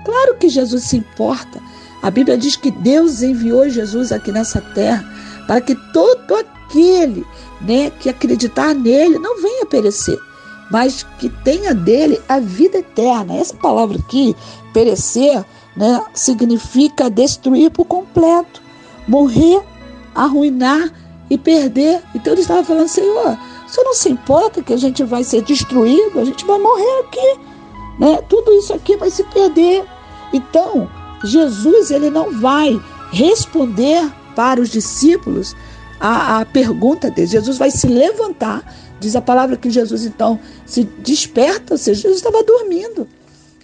Claro 0.05 0.37
que 0.37 0.49
Jesus 0.49 0.85
se 0.85 0.97
importa. 0.97 1.61
A 2.02 2.11
Bíblia 2.11 2.37
diz 2.38 2.57
que 2.57 2.71
Deus 2.71 3.23
enviou 3.23 3.69
Jesus 3.69 4.12
aqui 4.12 4.31
nessa 4.31 4.61
terra 4.61 5.05
para 5.47 5.61
que 5.61 5.75
todo 5.93 6.35
aquele 6.35 7.25
né, 7.61 7.90
que 7.90 8.09
acreditar 8.09 8.75
nele 8.75 9.19
não 9.19 9.40
venha 9.40 9.66
perecer, 9.66 10.19
mas 10.71 11.05
que 11.19 11.28
tenha 11.28 11.75
dele 11.75 12.21
a 12.28 12.38
vida 12.38 12.78
eterna. 12.78 13.37
Essa 13.37 13.55
palavra 13.55 13.99
aqui, 13.99 14.37
perecer, 14.73 15.45
né, 15.76 16.02
significa 16.14 17.09
destruir 17.09 17.71
por 17.71 17.85
completo, 17.85 18.61
morrer, 19.07 19.61
arruinar 20.14 20.93
e 21.31 21.38
perder. 21.38 22.02
Então 22.14 22.33
ele 22.33 22.43
estava 22.43 22.64
falando, 22.64 22.88
Senhor, 22.88 23.38
o 23.66 23.69
Senhor 23.69 23.85
não 23.85 23.95
se 23.95 24.09
importa 24.09 24.62
que 24.62 24.73
a 24.73 24.76
gente 24.76 25.02
vai 25.05 25.25
ser 25.25 25.43
destruído, 25.43 26.19
a 26.19 26.25
gente 26.25 26.45
vai 26.45 26.59
morrer 26.59 27.00
aqui. 27.00 27.40
Né? 27.98 28.20
Tudo 28.28 28.52
isso 28.52 28.72
aqui 28.72 28.96
vai 28.96 29.10
se 29.10 29.24
perder. 29.24 29.84
Então, 30.32 30.90
Jesus 31.24 31.90
ele 31.90 32.10
não 32.10 32.40
vai 32.40 32.80
responder 33.12 34.10
para 34.34 34.60
os 34.60 34.68
discípulos 34.68 35.56
a, 35.98 36.40
a 36.40 36.44
pergunta 36.44 37.10
deles. 37.10 37.30
Jesus 37.30 37.58
vai 37.58 37.70
se 37.70 37.86
levantar. 37.86 38.62
Diz 39.00 39.14
a 39.16 39.22
palavra 39.22 39.56
que 39.56 39.70
Jesus 39.70 40.04
então 40.04 40.38
se 40.64 40.84
desperta, 40.84 41.74
ou 41.74 41.78
seja, 41.78 42.02
Jesus 42.02 42.18
estava 42.18 42.42
dormindo. 42.42 43.06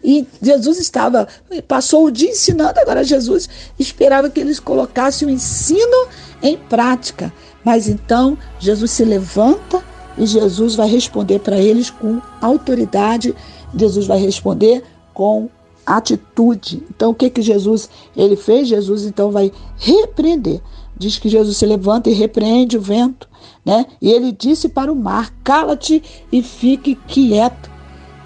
E 0.05 0.27
Jesus 0.41 0.79
estava, 0.79 1.29
passou 1.69 2.07
o 2.07 2.11
dia 2.11 2.31
ensinando, 2.31 2.81
agora 2.81 3.05
Jesus 3.05 3.49
esperava 3.79 4.29
que 4.29 4.41
eles 4.41 4.59
colocassem 4.59 5.29
o 5.29 5.31
ensino 5.31 6.09
em 6.43 6.57
prática. 6.57 7.33
Mas 7.65 7.87
então 7.87 8.37
Jesus 8.59 8.91
se 8.91 9.05
levanta 9.05 9.83
e 10.19 10.27
Jesus 10.27 10.75
vai 10.75 10.89
responder 10.89 11.39
para 11.39 11.57
eles 11.57 11.89
com 11.89 12.21
autoridade, 12.41 13.35
Jesus 13.75 14.07
vai 14.07 14.19
responder 14.19 14.83
com 15.13 15.49
atitude. 15.87 16.83
Então 16.91 17.11
o 17.11 17.15
que 17.15 17.29
que 17.31 17.43
Jesus 17.43 17.89
ele 18.17 18.37
fez? 18.37 18.69
Jesus 18.69 19.05
então 19.05 19.31
vai 19.31 19.53
repreender. 19.79 20.61
Diz 20.97 21.19
que 21.19 21.29
Jesus 21.29 21.57
se 21.57 21.67
levanta 21.67 22.11
e 22.11 22.15
repreende 22.15 22.77
o 22.77 22.81
vento, 22.81 23.29
né? 23.65 23.87
E 24.01 24.11
ele 24.11 24.31
disse 24.31 24.69
para 24.69 24.93
o 24.93 24.97
mar: 24.97 25.33
"Cala-te 25.43 26.03
e 26.31 26.43
fique 26.43 26.95
quieto". 26.95 27.71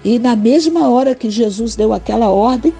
E 0.03 0.19
na 0.19 0.35
mesma 0.35 0.87
hora 0.89 1.15
que 1.15 1.29
Jesus 1.29 1.75
deu 1.75 1.91
aquela 1.91 2.29
ordem, 2.29 2.73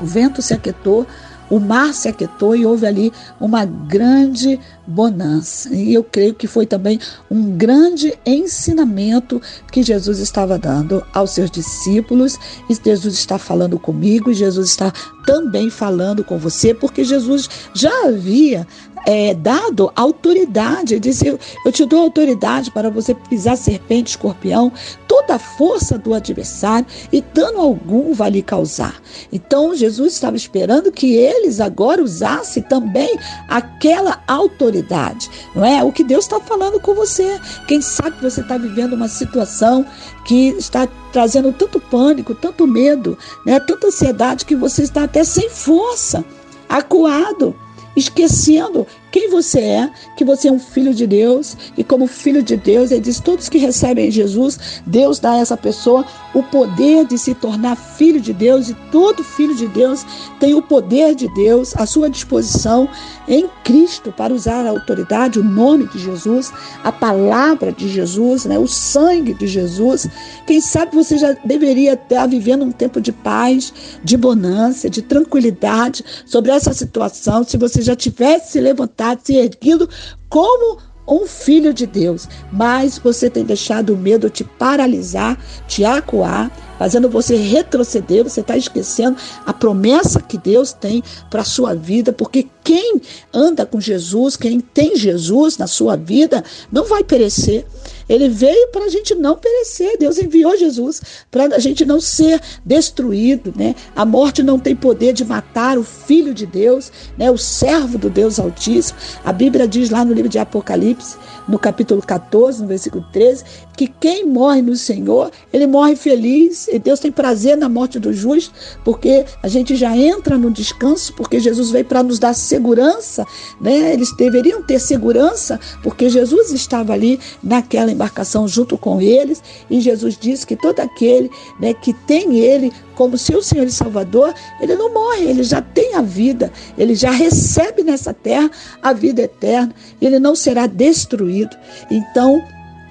o 0.00 0.04
vento 0.04 0.42
se 0.42 0.52
aquietou, 0.52 1.06
o 1.50 1.58
mar 1.58 1.94
se 1.94 2.08
aquietou 2.08 2.56
e 2.56 2.66
houve 2.66 2.86
ali 2.86 3.12
uma 3.40 3.64
grande 3.64 4.58
bonança. 4.86 5.74
E 5.74 5.94
eu 5.94 6.02
creio 6.04 6.34
que 6.34 6.46
foi 6.46 6.66
também 6.66 6.98
um 7.30 7.56
grande 7.56 8.14
ensinamento 8.24 9.40
que 9.70 9.82
Jesus 9.82 10.18
estava 10.18 10.58
dando 10.58 11.04
aos 11.12 11.30
seus 11.30 11.50
discípulos. 11.50 12.38
E 12.68 12.74
Jesus 12.74 13.14
está 13.14 13.38
falando 13.38 13.78
comigo, 13.78 14.30
e 14.30 14.34
Jesus 14.34 14.68
está 14.68 14.92
também 15.24 15.70
falando 15.70 16.24
com 16.24 16.38
você, 16.38 16.72
porque 16.72 17.04
Jesus 17.04 17.48
já 17.74 18.06
havia 18.06 18.66
é, 19.06 19.32
dado 19.32 19.90
autoridade. 19.94 20.94
Ele 20.94 21.16
eu, 21.24 21.38
eu 21.64 21.72
te 21.72 21.86
dou 21.86 22.00
autoridade 22.00 22.70
para 22.72 22.90
você 22.90 23.14
pisar 23.14 23.56
serpente, 23.56 24.10
escorpião, 24.10 24.72
toda 25.06 25.36
a 25.36 25.38
força 25.38 25.96
do 25.96 26.12
adversário 26.12 26.86
e 27.12 27.22
dano 27.22 27.60
algum 27.60 28.12
vai 28.12 28.30
lhe 28.30 28.42
causar. 28.42 29.00
Então 29.32 29.74
Jesus 29.74 30.14
estava 30.14 30.36
esperando 30.36 30.90
que 30.90 31.14
eles 31.14 31.60
agora 31.60 32.02
usassem 32.02 32.62
também 32.64 33.16
aquela 33.48 34.20
autoridade, 34.26 35.30
não 35.54 35.64
é? 35.64 35.84
O 35.84 35.92
que 35.92 36.02
Deus 36.02 36.24
está 36.24 36.40
falando 36.40 36.80
com 36.80 36.94
você. 36.94 37.40
Quem 37.68 37.80
sabe 37.80 38.20
você 38.20 38.40
está 38.40 38.58
vivendo 38.58 38.94
uma 38.94 39.08
situação 39.08 39.86
que 40.24 40.48
está 40.58 40.88
trazendo 41.12 41.52
tanto 41.52 41.78
pânico, 41.78 42.34
tanto 42.34 42.66
medo, 42.66 43.16
né? 43.44 43.60
tanta 43.60 43.86
ansiedade 43.86 44.44
que 44.44 44.56
você 44.56 44.82
está 44.82 45.04
até 45.04 45.22
sem 45.22 45.48
força, 45.48 46.24
acuado 46.68 47.54
esquecendo 47.96 48.86
quem 49.16 49.30
você 49.30 49.60
é, 49.60 49.90
que 50.14 50.26
você 50.26 50.48
é 50.48 50.52
um 50.52 50.58
filho 50.58 50.92
de 50.92 51.06
Deus, 51.06 51.56
e 51.74 51.82
como 51.82 52.06
filho 52.06 52.42
de 52.42 52.54
Deus, 52.54 52.90
ele 52.90 53.00
diz: 53.00 53.18
todos 53.18 53.48
que 53.48 53.56
recebem 53.56 54.10
Jesus, 54.10 54.82
Deus 54.84 55.18
dá 55.18 55.32
a 55.32 55.38
essa 55.38 55.56
pessoa 55.56 56.04
o 56.34 56.42
poder 56.42 57.06
de 57.06 57.16
se 57.16 57.34
tornar 57.34 57.76
filho 57.76 58.20
de 58.20 58.34
Deus, 58.34 58.68
e 58.68 58.74
todo 58.92 59.24
filho 59.24 59.56
de 59.56 59.68
Deus 59.68 60.04
tem 60.38 60.52
o 60.52 60.60
poder 60.60 61.14
de 61.14 61.32
Deus 61.32 61.74
à 61.78 61.86
sua 61.86 62.10
disposição 62.10 62.90
em 63.26 63.48
Cristo 63.64 64.12
para 64.12 64.34
usar 64.34 64.66
a 64.66 64.70
autoridade, 64.70 65.40
o 65.40 65.44
nome 65.44 65.88
de 65.88 65.98
Jesus, 65.98 66.52
a 66.84 66.92
palavra 66.92 67.72
de 67.72 67.88
Jesus, 67.88 68.44
né, 68.44 68.58
o 68.58 68.68
sangue 68.68 69.32
de 69.32 69.46
Jesus. 69.46 70.06
Quem 70.46 70.60
sabe 70.60 70.94
você 70.94 71.16
já 71.16 71.32
deveria 71.44 71.94
estar 71.94 72.26
vivendo 72.26 72.66
um 72.66 72.70
tempo 72.70 73.00
de 73.00 73.12
paz, 73.12 73.72
de 74.04 74.16
bonança, 74.16 74.90
de 74.90 75.00
tranquilidade 75.00 76.04
sobre 76.26 76.52
essa 76.52 76.74
situação, 76.74 77.42
se 77.42 77.56
você 77.56 77.80
já 77.80 77.96
tivesse 77.96 78.52
se 78.52 78.60
levantado, 79.06 79.20
se 79.24 79.36
erguido 79.36 79.88
como 80.28 80.78
um 81.08 81.24
filho 81.24 81.72
de 81.72 81.86
Deus, 81.86 82.28
mas 82.50 82.98
você 82.98 83.30
tem 83.30 83.44
deixado 83.44 83.94
o 83.94 83.96
medo 83.96 84.28
te 84.28 84.42
paralisar, 84.42 85.38
te 85.68 85.84
acuar, 85.84 86.50
fazendo 86.80 87.08
você 87.08 87.36
retroceder, 87.36 88.24
você 88.24 88.40
está 88.40 88.56
esquecendo 88.56 89.16
a 89.46 89.52
promessa 89.52 90.20
que 90.20 90.36
Deus 90.36 90.72
tem 90.72 91.04
para 91.30 91.42
a 91.42 91.44
sua 91.44 91.74
vida, 91.74 92.12
porque 92.12 92.48
quem 92.64 93.00
anda 93.32 93.64
com 93.64 93.80
Jesus, 93.80 94.36
quem 94.36 94.58
tem 94.58 94.96
Jesus 94.96 95.56
na 95.56 95.68
sua 95.68 95.96
vida, 95.96 96.42
não 96.72 96.84
vai 96.86 97.04
perecer. 97.04 97.64
Ele 98.08 98.28
veio 98.28 98.68
para 98.68 98.84
a 98.84 98.88
gente 98.88 99.14
não 99.14 99.36
perecer. 99.36 99.98
Deus 99.98 100.18
enviou 100.18 100.56
Jesus 100.56 101.02
para 101.30 101.56
a 101.56 101.58
gente 101.58 101.84
não 101.84 102.00
ser 102.00 102.40
destruído, 102.64 103.52
né? 103.56 103.74
A 103.94 104.04
morte 104.04 104.42
não 104.42 104.58
tem 104.58 104.76
poder 104.76 105.12
de 105.12 105.24
matar 105.24 105.78
o 105.78 105.82
Filho 105.82 106.32
de 106.32 106.46
Deus, 106.46 106.92
né? 107.18 107.30
O 107.30 107.38
servo 107.38 107.98
do 107.98 108.08
Deus 108.08 108.38
Altíssimo. 108.38 108.98
A 109.24 109.32
Bíblia 109.32 109.66
diz 109.66 109.90
lá 109.90 110.04
no 110.04 110.12
livro 110.12 110.28
de 110.28 110.38
Apocalipse, 110.38 111.16
no 111.48 111.58
capítulo 111.58 112.02
14, 112.02 112.62
no 112.62 112.68
versículo 112.68 113.04
13, 113.12 113.44
que 113.76 113.86
quem 113.86 114.26
morre 114.26 114.62
no 114.62 114.74
Senhor, 114.76 115.30
ele 115.52 115.66
morre 115.66 115.96
feliz. 115.96 116.68
E 116.68 116.78
Deus 116.78 117.00
tem 117.00 117.12
prazer 117.12 117.56
na 117.56 117.68
morte 117.68 117.98
do 117.98 118.12
justo, 118.12 118.52
porque 118.84 119.24
a 119.42 119.48
gente 119.48 119.76
já 119.76 119.96
entra 119.96 120.36
no 120.38 120.50
descanso, 120.50 121.12
porque 121.14 121.38
Jesus 121.38 121.70
veio 121.70 121.84
para 121.84 122.02
nos 122.02 122.18
dar 122.18 122.34
segurança, 122.34 123.24
né? 123.60 123.92
Eles 123.92 124.14
deveriam 124.16 124.62
ter 124.62 124.78
segurança, 124.78 125.60
porque 125.82 126.08
Jesus 126.08 126.52
estava 126.52 126.92
ali 126.92 127.20
naquela 127.42 127.90
embarcação 127.90 128.48
junto 128.48 128.76
com 128.76 129.00
eles, 129.00 129.42
e 129.70 129.80
Jesus 129.80 130.16
disse 130.16 130.46
que 130.46 130.56
todo 130.56 130.80
aquele 130.80 131.30
né, 131.60 131.74
que 131.74 131.92
tem 131.92 132.38
ele 132.38 132.72
como 132.96 133.16
seu 133.16 133.42
Senhor 133.42 133.66
e 133.66 133.70
Salvador, 133.70 134.34
ele 134.60 134.74
não 134.74 134.92
morre, 134.92 135.26
ele 135.26 135.44
já 135.44 135.62
tem 135.62 135.94
a 135.94 136.02
vida, 136.02 136.50
ele 136.76 136.94
já 136.94 137.10
recebe 137.10 137.84
nessa 137.84 138.12
terra 138.12 138.50
a 138.82 138.92
vida 138.92 139.22
eterna, 139.22 139.72
ele 140.00 140.18
não 140.18 140.34
será 140.34 140.66
destruído. 140.66 141.56
Então, 141.90 142.42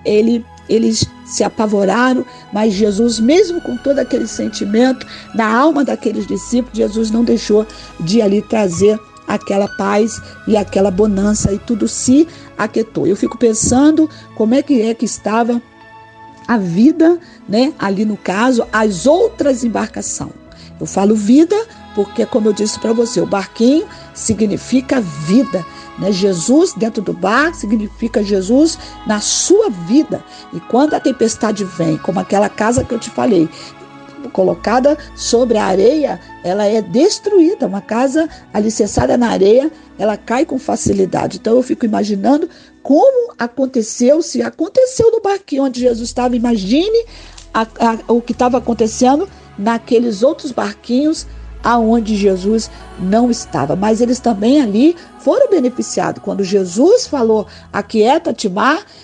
ele 0.05 0.45
eles 0.67 1.05
se 1.27 1.43
apavoraram, 1.43 2.25
mas 2.51 2.73
Jesus, 2.73 3.19
mesmo 3.19 3.61
com 3.61 3.77
todo 3.77 3.99
aquele 3.99 4.25
sentimento 4.25 5.05
na 5.35 5.47
alma 5.55 5.83
daqueles 5.83 6.25
discípulos, 6.25 6.75
Jesus 6.75 7.11
não 7.11 7.23
deixou 7.23 7.67
de 7.99 8.19
ali 8.19 8.41
trazer 8.41 8.99
aquela 9.27 9.67
paz 9.67 10.19
e 10.47 10.57
aquela 10.57 10.89
bonança 10.89 11.51
e 11.51 11.59
tudo 11.59 11.87
se 11.87 12.27
aquietou. 12.57 13.05
Eu 13.05 13.15
fico 13.15 13.37
pensando 13.37 14.09
como 14.35 14.55
é 14.55 14.61
que 14.61 14.81
é 14.81 14.93
que 14.93 15.05
estava 15.05 15.61
a 16.47 16.57
vida, 16.57 17.19
né, 17.47 17.73
ali 17.79 18.05
no 18.05 18.17
caso, 18.17 18.65
as 18.71 19.05
outras 19.05 19.63
embarcações. 19.63 20.31
Eu 20.79 20.85
falo 20.85 21.15
vida 21.15 21.55
porque, 21.95 22.25
como 22.25 22.49
eu 22.49 22.53
disse 22.53 22.77
para 22.77 22.91
você, 22.91 23.21
o 23.21 23.25
barquinho 23.25 23.87
significa 24.13 24.99
vida. 24.99 25.65
Né? 25.97 26.11
Jesus 26.11 26.73
dentro 26.73 27.01
do 27.01 27.13
barco 27.13 27.55
significa 27.55 28.21
Jesus 28.21 28.77
na 29.07 29.21
sua 29.21 29.69
vida. 29.69 30.21
E 30.53 30.59
quando 30.59 30.93
a 30.93 30.99
tempestade 30.99 31.63
vem, 31.63 31.97
como 31.97 32.19
aquela 32.19 32.49
casa 32.49 32.83
que 32.83 32.93
eu 32.93 32.99
te 32.99 33.09
falei, 33.09 33.47
colocada 34.29 34.97
sobre 35.15 35.57
a 35.57 35.65
areia, 35.65 36.19
ela 36.43 36.65
é 36.65 36.81
destruída. 36.81 37.67
Uma 37.67 37.81
casa 37.81 38.29
alicerçada 38.53 39.17
na 39.17 39.29
areia, 39.29 39.71
ela 39.97 40.17
cai 40.17 40.45
com 40.45 40.59
facilidade. 40.59 41.37
Então 41.37 41.55
eu 41.55 41.63
fico 41.63 41.85
imaginando 41.85 42.49
como 42.83 43.33
aconteceu, 43.37 44.21
se 44.21 44.41
aconteceu 44.41 45.11
no 45.11 45.21
barquinho 45.21 45.63
onde 45.63 45.79
Jesus 45.79 46.09
estava, 46.09 46.35
imagine 46.35 47.05
a, 47.53 47.61
a, 47.61 48.13
o 48.13 48.21
que 48.21 48.31
estava 48.31 48.57
acontecendo 48.57 49.27
naqueles 49.57 50.21
outros 50.21 50.51
barquinhos 50.51 51.25
aonde 51.65 52.15
Jesus 52.15 52.69
não 52.99 53.31
estava. 53.31 53.75
Mas 53.75 53.99
eles 53.99 54.19
também 54.19 54.61
ali 54.61 54.95
foram 55.19 55.49
beneficiados. 55.49 56.21
Quando 56.23 56.43
Jesus 56.43 57.07
falou, 57.07 57.47
aquieta-te 57.73 58.47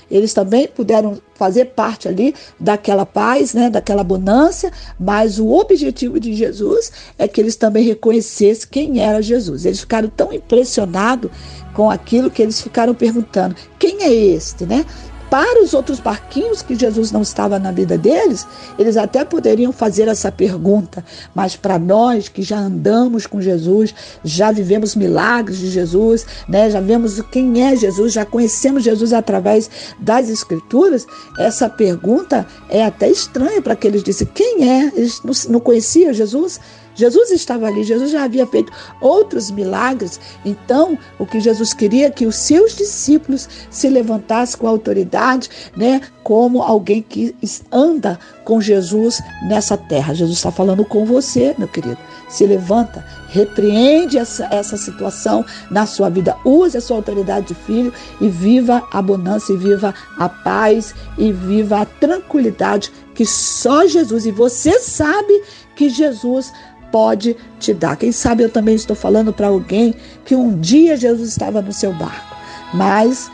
eles 0.09 0.31
também 0.31 0.67
puderam 0.67 1.19
fazer 1.33 1.65
parte 1.65 2.07
ali 2.07 2.35
daquela 2.59 3.03
paz, 3.03 3.55
né, 3.55 3.67
daquela 3.71 4.01
abundância, 4.01 4.71
mas 4.99 5.39
o 5.39 5.49
objetivo 5.49 6.19
de 6.19 6.35
Jesus 6.35 6.91
é 7.17 7.27
que 7.27 7.41
eles 7.41 7.55
também 7.55 7.83
reconhecessem 7.83 8.67
quem 8.69 8.99
era 9.03 9.23
Jesus. 9.23 9.65
Eles 9.65 9.79
ficaram 9.79 10.07
tão 10.07 10.31
impressionados 10.31 11.31
com 11.73 11.89
aquilo 11.89 12.29
que 12.29 12.43
eles 12.43 12.61
ficaram 12.61 12.93
perguntando: 12.93 13.55
quem 13.79 14.03
é 14.03 14.13
este, 14.13 14.67
né? 14.67 14.85
Para 15.31 15.63
os 15.63 15.73
outros 15.73 16.01
barquinhos 16.01 16.61
que 16.61 16.75
Jesus 16.75 17.09
não 17.09 17.21
estava 17.21 17.57
na 17.57 17.71
vida 17.71 17.97
deles, 17.97 18.45
eles 18.77 18.97
até 18.97 19.23
poderiam 19.23 19.71
fazer 19.71 20.09
essa 20.09 20.29
pergunta, 20.29 21.05
mas 21.33 21.55
para 21.55 21.79
nós 21.79 22.27
que 22.27 22.41
já 22.41 22.59
andamos 22.59 23.25
com 23.25 23.39
Jesus, 23.39 23.95
já 24.25 24.51
vivemos 24.51 24.93
milagres 24.93 25.59
de 25.59 25.71
Jesus, 25.71 26.25
né, 26.49 26.69
já 26.69 26.81
vemos 26.81 27.21
quem 27.31 27.63
é 27.63 27.77
Jesus, 27.77 28.11
já 28.11 28.25
conhecemos 28.25 28.83
Jesus 28.83 29.13
através 29.13 29.69
das 29.97 30.27
Escrituras, 30.27 31.07
essa 31.39 31.69
pergunta 31.69 32.45
é 32.67 32.83
até 32.83 33.09
estranha 33.09 33.61
para 33.61 33.71
aqueles 33.71 34.03
disse 34.03 34.25
quem 34.25 34.69
é? 34.69 34.91
Eles 34.93 35.21
não 35.47 35.61
conheciam 35.61 36.11
Jesus? 36.11 36.59
Jesus 36.95 37.31
estava 37.31 37.67
ali, 37.67 37.83
Jesus 37.83 38.11
já 38.11 38.23
havia 38.23 38.45
feito 38.45 38.71
outros 38.99 39.49
milagres. 39.51 40.19
Então, 40.45 40.97
o 41.17 41.25
que 41.25 41.39
Jesus 41.39 41.73
queria 41.73 42.07
é 42.07 42.11
que 42.11 42.25
os 42.25 42.35
seus 42.35 42.75
discípulos 42.75 43.47
se 43.69 43.89
levantassem 43.89 44.59
com 44.59 44.67
autoridade, 44.67 45.49
né, 45.75 46.01
como 46.23 46.61
alguém 46.61 47.01
que 47.01 47.35
anda 47.71 48.19
com 48.45 48.61
Jesus 48.61 49.21
nessa 49.47 49.77
terra. 49.77 50.13
Jesus 50.13 50.37
está 50.37 50.51
falando 50.51 50.85
com 50.85 51.05
você, 51.05 51.55
meu 51.57 51.67
querido. 51.67 51.97
Se 52.29 52.45
levanta, 52.45 53.05
repreende 53.27 54.17
essa, 54.17 54.45
essa 54.51 54.77
situação 54.77 55.45
na 55.69 55.85
sua 55.85 56.09
vida. 56.09 56.37
Use 56.45 56.77
a 56.77 56.81
sua 56.81 56.97
autoridade 56.97 57.47
de 57.47 57.55
filho 57.55 57.93
e 58.19 58.29
viva 58.29 58.83
a 58.91 58.99
abundância, 58.99 59.53
e 59.53 59.57
viva 59.57 59.93
a 60.17 60.29
paz, 60.29 60.95
e 61.17 61.31
viva 61.31 61.81
a 61.81 61.85
tranquilidade 61.85 62.91
que 63.13 63.25
só 63.25 63.85
Jesus, 63.85 64.25
e 64.25 64.31
você 64.31 64.79
sabe 64.79 65.43
que 65.75 65.89
Jesus 65.89 66.51
pode 66.91 67.35
te 67.59 67.73
dar. 67.73 67.95
Quem 67.95 68.11
sabe 68.11 68.43
eu 68.43 68.49
também 68.49 68.75
estou 68.75 68.95
falando 68.95 69.31
para 69.31 69.47
alguém 69.47 69.95
que 70.25 70.35
um 70.35 70.59
dia 70.59 70.97
Jesus 70.97 71.29
estava 71.29 71.61
no 71.61 71.71
seu 71.71 71.93
barco, 71.93 72.35
mas 72.73 73.31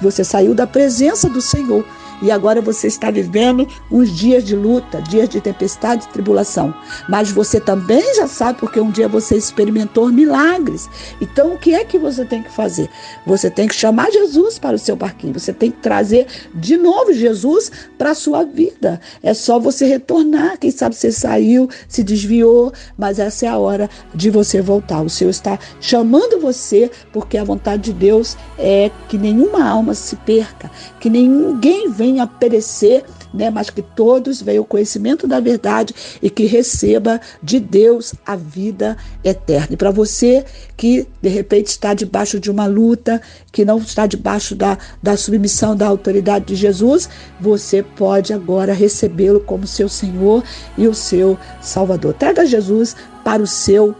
você 0.00 0.24
saiu 0.24 0.54
da 0.54 0.66
presença 0.66 1.28
do 1.28 1.40
Senhor 1.40 1.84
e 2.24 2.30
agora 2.30 2.62
você 2.62 2.86
está 2.86 3.10
vivendo 3.10 3.68
uns 3.92 4.10
dias 4.16 4.42
de 4.42 4.56
luta, 4.56 5.02
dias 5.02 5.28
de 5.28 5.42
tempestade 5.42 6.08
tribulação. 6.08 6.74
Mas 7.06 7.30
você 7.30 7.60
também 7.60 8.14
já 8.14 8.26
sabe 8.26 8.58
porque 8.58 8.80
um 8.80 8.90
dia 8.90 9.06
você 9.06 9.36
experimentou 9.36 10.08
milagres. 10.08 10.88
Então 11.20 11.52
o 11.52 11.58
que 11.58 11.74
é 11.74 11.84
que 11.84 11.98
você 11.98 12.24
tem 12.24 12.42
que 12.42 12.50
fazer? 12.50 12.88
Você 13.26 13.50
tem 13.50 13.68
que 13.68 13.74
chamar 13.74 14.10
Jesus 14.10 14.58
para 14.58 14.74
o 14.74 14.78
seu 14.78 14.96
barquinho. 14.96 15.38
Você 15.38 15.52
tem 15.52 15.70
que 15.70 15.82
trazer 15.82 16.26
de 16.54 16.78
novo 16.78 17.12
Jesus 17.12 17.70
para 17.98 18.12
a 18.12 18.14
sua 18.14 18.42
vida. 18.42 18.98
É 19.22 19.34
só 19.34 19.58
você 19.58 19.84
retornar. 19.84 20.58
Quem 20.58 20.70
sabe 20.70 20.96
você 20.96 21.12
saiu, 21.12 21.68
se 21.86 22.02
desviou, 22.02 22.72
mas 22.96 23.18
essa 23.18 23.44
é 23.44 23.48
a 23.50 23.58
hora 23.58 23.90
de 24.14 24.30
você 24.30 24.62
voltar. 24.62 25.02
O 25.02 25.10
Senhor 25.10 25.30
está 25.30 25.58
chamando 25.78 26.40
você 26.40 26.90
porque 27.12 27.36
a 27.36 27.44
vontade 27.44 27.82
de 27.82 27.92
Deus 27.92 28.34
é 28.58 28.90
que 29.10 29.18
nenhuma 29.18 29.68
alma 29.68 29.92
se 29.92 30.16
perca, 30.16 30.70
que 30.98 31.10
ninguém 31.10 31.90
venha 31.90 32.13
venha 32.14 32.26
perecer, 32.26 33.04
né, 33.32 33.50
mas 33.50 33.70
que 33.70 33.82
todos 33.82 34.40
venham 34.40 34.62
o 34.62 34.66
conhecimento 34.66 35.26
da 35.26 35.40
verdade 35.40 35.92
e 36.22 36.30
que 36.30 36.44
receba 36.46 37.20
de 37.42 37.58
Deus 37.58 38.14
a 38.24 38.36
vida 38.36 38.96
eterna. 39.24 39.68
E 39.72 39.76
para 39.76 39.90
você 39.90 40.44
que 40.76 41.06
de 41.20 41.28
repente 41.28 41.66
está 41.66 41.92
debaixo 41.92 42.38
de 42.38 42.50
uma 42.50 42.66
luta, 42.66 43.20
que 43.50 43.64
não 43.64 43.78
está 43.78 44.06
debaixo 44.06 44.54
da, 44.54 44.78
da 45.02 45.16
submissão 45.16 45.74
da 45.76 45.88
autoridade 45.88 46.46
de 46.46 46.54
Jesus, 46.54 47.08
você 47.40 47.82
pode 47.82 48.32
agora 48.32 48.72
recebê-lo 48.72 49.40
como 49.40 49.66
seu 49.66 49.88
Senhor 49.88 50.44
e 50.78 50.86
o 50.86 50.94
seu 50.94 51.36
Salvador. 51.60 52.14
Traga 52.14 52.46
Jesus 52.46 52.94
para 53.24 53.42
o 53.42 53.46
seu 53.46 53.94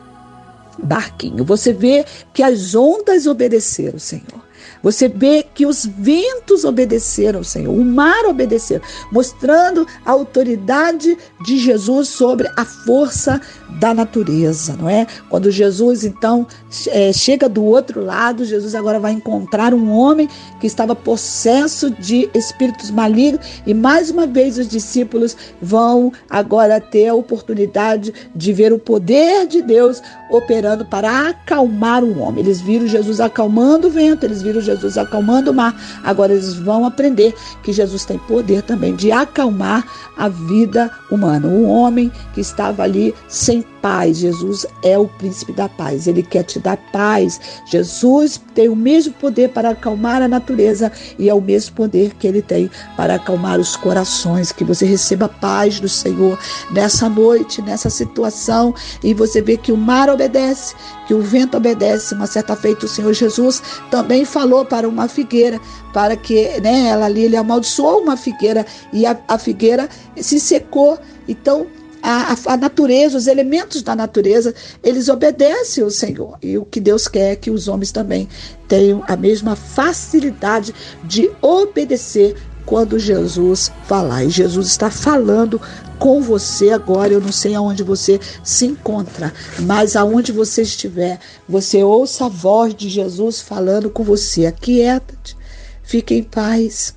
barquinho. 0.79 1.45
Você 1.45 1.73
vê 1.73 2.05
que 2.33 2.43
as 2.43 2.75
ondas 2.75 3.27
obedeceram, 3.27 3.99
Senhor. 3.99 4.44
Você 4.85 5.09
vê 5.09 5.43
que 5.43 5.65
os 5.65 5.87
ventos 5.87 6.63
obedeceram 6.63 7.39
ao 7.39 7.45
Senhor, 7.45 7.75
o 7.75 7.83
mar 7.83 8.27
obedeceu, 8.27 8.83
mostrando 9.11 9.87
a 10.05 10.11
autoridade 10.11 11.17
de 11.43 11.57
Jesus 11.57 12.09
sobre 12.09 12.47
a 12.55 12.67
força 12.67 13.41
da 13.81 13.95
natureza, 13.95 14.77
não 14.79 14.89
é? 14.89 15.07
Quando 15.31 15.51
Jesus 15.51 16.05
então 16.05 16.47
é, 16.89 17.13
chega 17.15 17.49
do 17.49 17.65
outro 17.65 18.05
lado, 18.05 18.45
Jesus 18.45 18.75
agora 18.75 19.01
vai 19.01 19.13
encontrar 19.13 19.73
um 19.73 19.91
homem 19.91 20.29
que 20.61 20.67
estava 20.67 20.95
possesso 20.95 21.91
de 21.91 22.29
espíritos 22.35 22.91
malignos 22.91 23.41
e 23.67 23.73
mais 23.73 24.11
uma 24.11 24.27
vez 24.27 24.59
os 24.59 24.69
discípulos 24.69 25.35
vão 25.63 26.13
agora 26.29 26.79
ter 26.79 27.09
a 27.09 27.15
oportunidade 27.15 28.13
de 28.35 28.53
ver 28.53 28.73
o 28.73 28.79
poder 28.79 29.47
de 29.47 29.63
Deus 29.63 30.03
operando 30.31 30.85
para 30.85 31.31
acalmar 31.31 32.05
o 32.05 32.19
homem. 32.19 32.45
Eles 32.45 32.61
viram 32.61 32.87
Jesus 32.87 33.19
acalmando 33.19 33.89
o 33.89 33.91
vento, 33.91 34.27
eles 34.27 34.43
viram 34.43 34.61
Jesus 34.61 34.74
acalmando 34.99 35.51
o 35.51 35.55
mar. 35.55 35.75
Agora 36.03 36.33
eles 36.33 36.55
vão 36.55 36.85
aprender 36.85 37.35
que 37.63 37.73
Jesus 37.73 38.05
tem 38.05 38.19
poder 38.19 38.63
também 38.63 38.95
de 38.95 39.11
acalmar 39.13 39.87
a 40.17 40.29
vida 40.29 40.91
humana. 41.11 41.47
Um 41.49 41.69
homem 41.69 42.11
que 42.33 42.41
estava 42.41 42.83
ali 42.83 43.15
sem 43.29 43.65
paz. 43.85 44.17
Jesus 44.17 44.65
é 44.83 44.99
o 44.99 45.07
príncipe 45.07 45.53
da 45.53 45.69
paz. 45.69 46.07
Ele 46.07 46.23
quer 46.23 46.43
te 46.43 46.59
dar 46.59 46.79
paz. 46.91 47.39
Jesus 47.67 48.41
tem 48.55 48.69
o 48.69 48.77
mesmo 48.77 49.13
poder 49.13 49.51
para 49.51 49.71
acalmar 49.71 50.23
a 50.23 50.29
natureza 50.29 50.91
e 51.19 51.29
é 51.29 51.35
o 51.35 51.41
mesmo 51.41 51.77
poder 51.77 52.15
que 52.15 52.27
ele 52.27 52.41
tem 52.41 52.71
para 52.97 53.17
acalmar 53.17 53.61
os 53.61 53.77
corações. 53.77 54.53
Que 54.53 54.65
você 54.65 54.87
receba 54.87 55.29
paz 55.29 55.81
do 55.81 55.89
Senhor 55.89 56.39
nessa 56.71 57.09
noite, 57.09 57.61
nessa 57.61 57.91
situação 57.91 58.75
e 59.03 59.13
você 59.13 59.43
vê 59.43 59.57
que 59.57 59.71
o 59.71 59.77
mar 59.77 60.09
obedece, 60.09 60.75
que 61.07 61.13
o 61.13 61.21
vento 61.21 61.57
obedece. 61.57 62.15
Uma 62.15 62.27
certa 62.27 62.57
feita 62.57 62.87
o 62.87 62.89
Senhor 62.89 63.13
Jesus 63.13 63.63
também 63.91 64.25
falou 64.25 64.64
para 64.65 64.89
uma 64.89 65.09
figueira, 65.09 65.61
para 65.93 66.17
que 66.17 66.61
né, 66.61 66.89
ela 66.89 67.07
ali 67.07 67.25
ele 67.25 67.37
amaldiçoou 67.37 68.01
uma 68.01 68.17
figueira 68.17 68.67
e 68.93 69.07
a, 69.07 69.19
a 69.29 69.39
figueira 69.39 69.89
se 70.17 70.41
secou. 70.41 70.99
Então 71.29 71.67
a, 72.05 72.37
a, 72.53 72.57
natureza, 72.59 73.17
os 73.17 73.27
elementos 73.27 73.83
da 73.83 73.97
natureza, 73.97 74.55
eles 74.83 75.09
obedecem 75.09 75.83
ao 75.83 75.91
Senhor. 75.91 76.37
E 76.43 76.59
o 76.59 76.65
que 76.67 76.79
Deus 76.79 77.09
quer 77.09 77.33
é 77.33 77.37
que 77.37 77.51
os 77.51 77.67
homens 77.67 77.91
também 77.91 78.29
tenham 78.69 79.03
a 79.09 79.17
mesma 79.17 79.57
facilidade 79.57 80.75
de 81.03 81.31
obedecer 81.41 82.37
quando 82.67 82.99
Jesus 82.99 83.71
falar. 83.87 84.25
E 84.25 84.31
Jesus 84.31 84.67
está 84.67 84.91
falando 84.91 85.61
com 85.99 86.21
você 86.21 86.71
agora. 86.71 87.13
Eu 87.13 87.21
não 87.21 87.33
sei 87.33 87.55
aonde 87.55 87.83
você 87.83 88.21
se 88.43 88.67
encontra, 88.67 89.33
mas 89.61 89.97
aonde 89.97 90.33
você 90.33 90.63
estiver, 90.63 91.19
você 91.49 91.83
ouça 91.83 92.27
a 92.27 92.29
voz 92.29 92.75
de 92.75 92.89
Jesus 92.89 93.41
falando 93.41 93.91
com 93.91 94.03
você. 94.03 94.47
Aquieta-te, 94.47 95.37
fique 95.83 96.15
em 96.15 96.23
paz, 96.23 96.95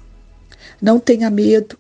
não 0.82 1.00
tenha 1.00 1.30
medo. 1.30 1.78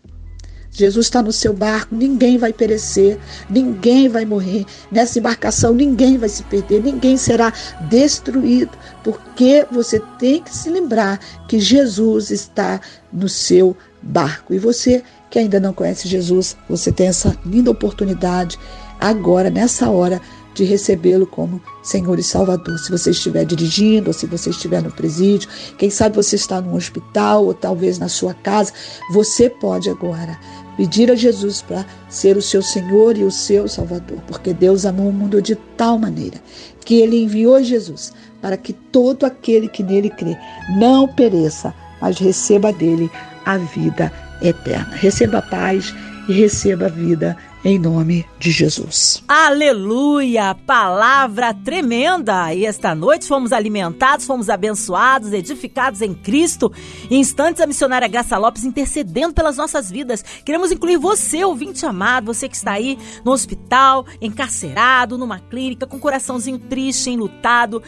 Jesus 0.77 1.07
está 1.07 1.23
no 1.23 1.31
seu 1.31 1.53
barco, 1.53 1.95
ninguém 1.95 2.37
vai 2.37 2.53
perecer, 2.53 3.17
ninguém 3.49 4.07
vai 4.07 4.25
morrer. 4.25 4.63
Nessa 4.91 5.17
embarcação, 5.17 5.73
ninguém 5.73 6.19
vai 6.19 6.29
se 6.29 6.43
perder, 6.43 6.83
ninguém 6.83 7.17
será 7.17 7.51
destruído, 7.89 8.77
porque 9.03 9.65
você 9.71 9.99
tem 10.19 10.43
que 10.43 10.55
se 10.55 10.69
lembrar 10.69 11.19
que 11.47 11.59
Jesus 11.59 12.29
está 12.29 12.79
no 13.11 13.27
seu 13.27 13.75
barco. 14.03 14.53
E 14.53 14.59
você 14.59 15.03
que 15.31 15.39
ainda 15.39 15.59
não 15.59 15.73
conhece 15.73 16.07
Jesus, 16.07 16.55
você 16.69 16.91
tem 16.91 17.07
essa 17.07 17.35
linda 17.43 17.71
oportunidade 17.71 18.59
agora, 18.99 19.49
nessa 19.49 19.89
hora, 19.89 20.21
de 20.57 20.63
recebê-lo 20.63 21.27
como 21.27 21.61
Senhor 21.83 22.17
e 22.17 22.23
Salvador. 22.23 22.79
Se 22.79 22.89
você 22.89 23.11
estiver 23.11 23.45
dirigindo, 23.45 24.09
ou 24.09 24.13
se 24.13 24.25
você 24.25 24.49
estiver 24.49 24.81
no 24.81 24.91
presídio, 24.91 25.47
quem 25.77 25.89
sabe 25.89 26.15
você 26.15 26.35
está 26.35 26.59
num 26.59 26.75
hospital 26.75 27.45
ou 27.45 27.53
talvez 27.53 27.99
na 27.99 28.09
sua 28.09 28.33
casa, 28.33 28.73
você 29.13 29.49
pode 29.49 29.87
agora 29.87 30.39
pedir 30.77 31.11
a 31.11 31.15
Jesus 31.15 31.61
para 31.61 31.85
ser 32.07 32.37
o 32.37 32.41
seu 32.41 32.61
Senhor 32.61 33.17
e 33.17 33.23
o 33.23 33.31
seu 33.31 33.67
Salvador, 33.67 34.19
porque 34.27 34.53
Deus 34.53 34.85
amou 34.85 35.09
o 35.09 35.13
mundo 35.13 35.41
de 35.41 35.55
tal 35.75 35.97
maneira 35.97 36.37
que 36.85 37.01
ele 37.01 37.23
enviou 37.23 37.61
Jesus 37.61 38.13
para 38.41 38.55
que 38.55 38.71
todo 38.71 39.25
aquele 39.25 39.67
que 39.67 39.83
nele 39.83 40.09
crê 40.09 40.37
não 40.77 41.07
pereça, 41.07 41.73
mas 41.99 42.17
receba 42.17 42.71
dele 42.71 43.11
a 43.45 43.57
vida 43.57 44.13
eterna. 44.41 44.95
Receba 44.95 45.39
a 45.39 45.41
paz 45.41 45.93
e 46.29 46.33
receba 46.33 46.85
a 46.85 46.89
vida 46.89 47.35
em 47.63 47.79
nome 47.79 48.25
de 48.39 48.51
Jesus. 48.51 49.23
Aleluia! 49.27 50.55
Palavra 50.65 51.53
tremenda! 51.53 52.53
E 52.53 52.65
esta 52.65 52.93
noite 52.93 53.27
fomos 53.27 53.51
alimentados, 53.51 54.25
fomos 54.25 54.49
abençoados, 54.49 55.33
edificados 55.33 56.01
em 56.01 56.13
Cristo. 56.13 56.71
Em 57.09 57.19
instantes, 57.19 57.61
a 57.61 57.67
missionária 57.67 58.07
Graça 58.07 58.37
Lopes 58.37 58.63
intercedendo 58.63 59.33
pelas 59.33 59.57
nossas 59.57 59.89
vidas. 59.89 60.23
Queremos 60.45 60.71
incluir 60.71 60.97
você, 60.97 61.43
ouvinte 61.43 61.85
amado, 61.85 62.33
você 62.33 62.47
que 62.47 62.55
está 62.55 62.73
aí 62.73 62.97
no 63.25 63.31
hospital, 63.31 64.05
encarcerado, 64.21 65.17
numa 65.17 65.39
clínica, 65.39 65.87
com 65.87 65.97
o 65.97 65.99
coraçãozinho 65.99 66.59
triste, 66.59 67.09
enlutado 67.09 67.81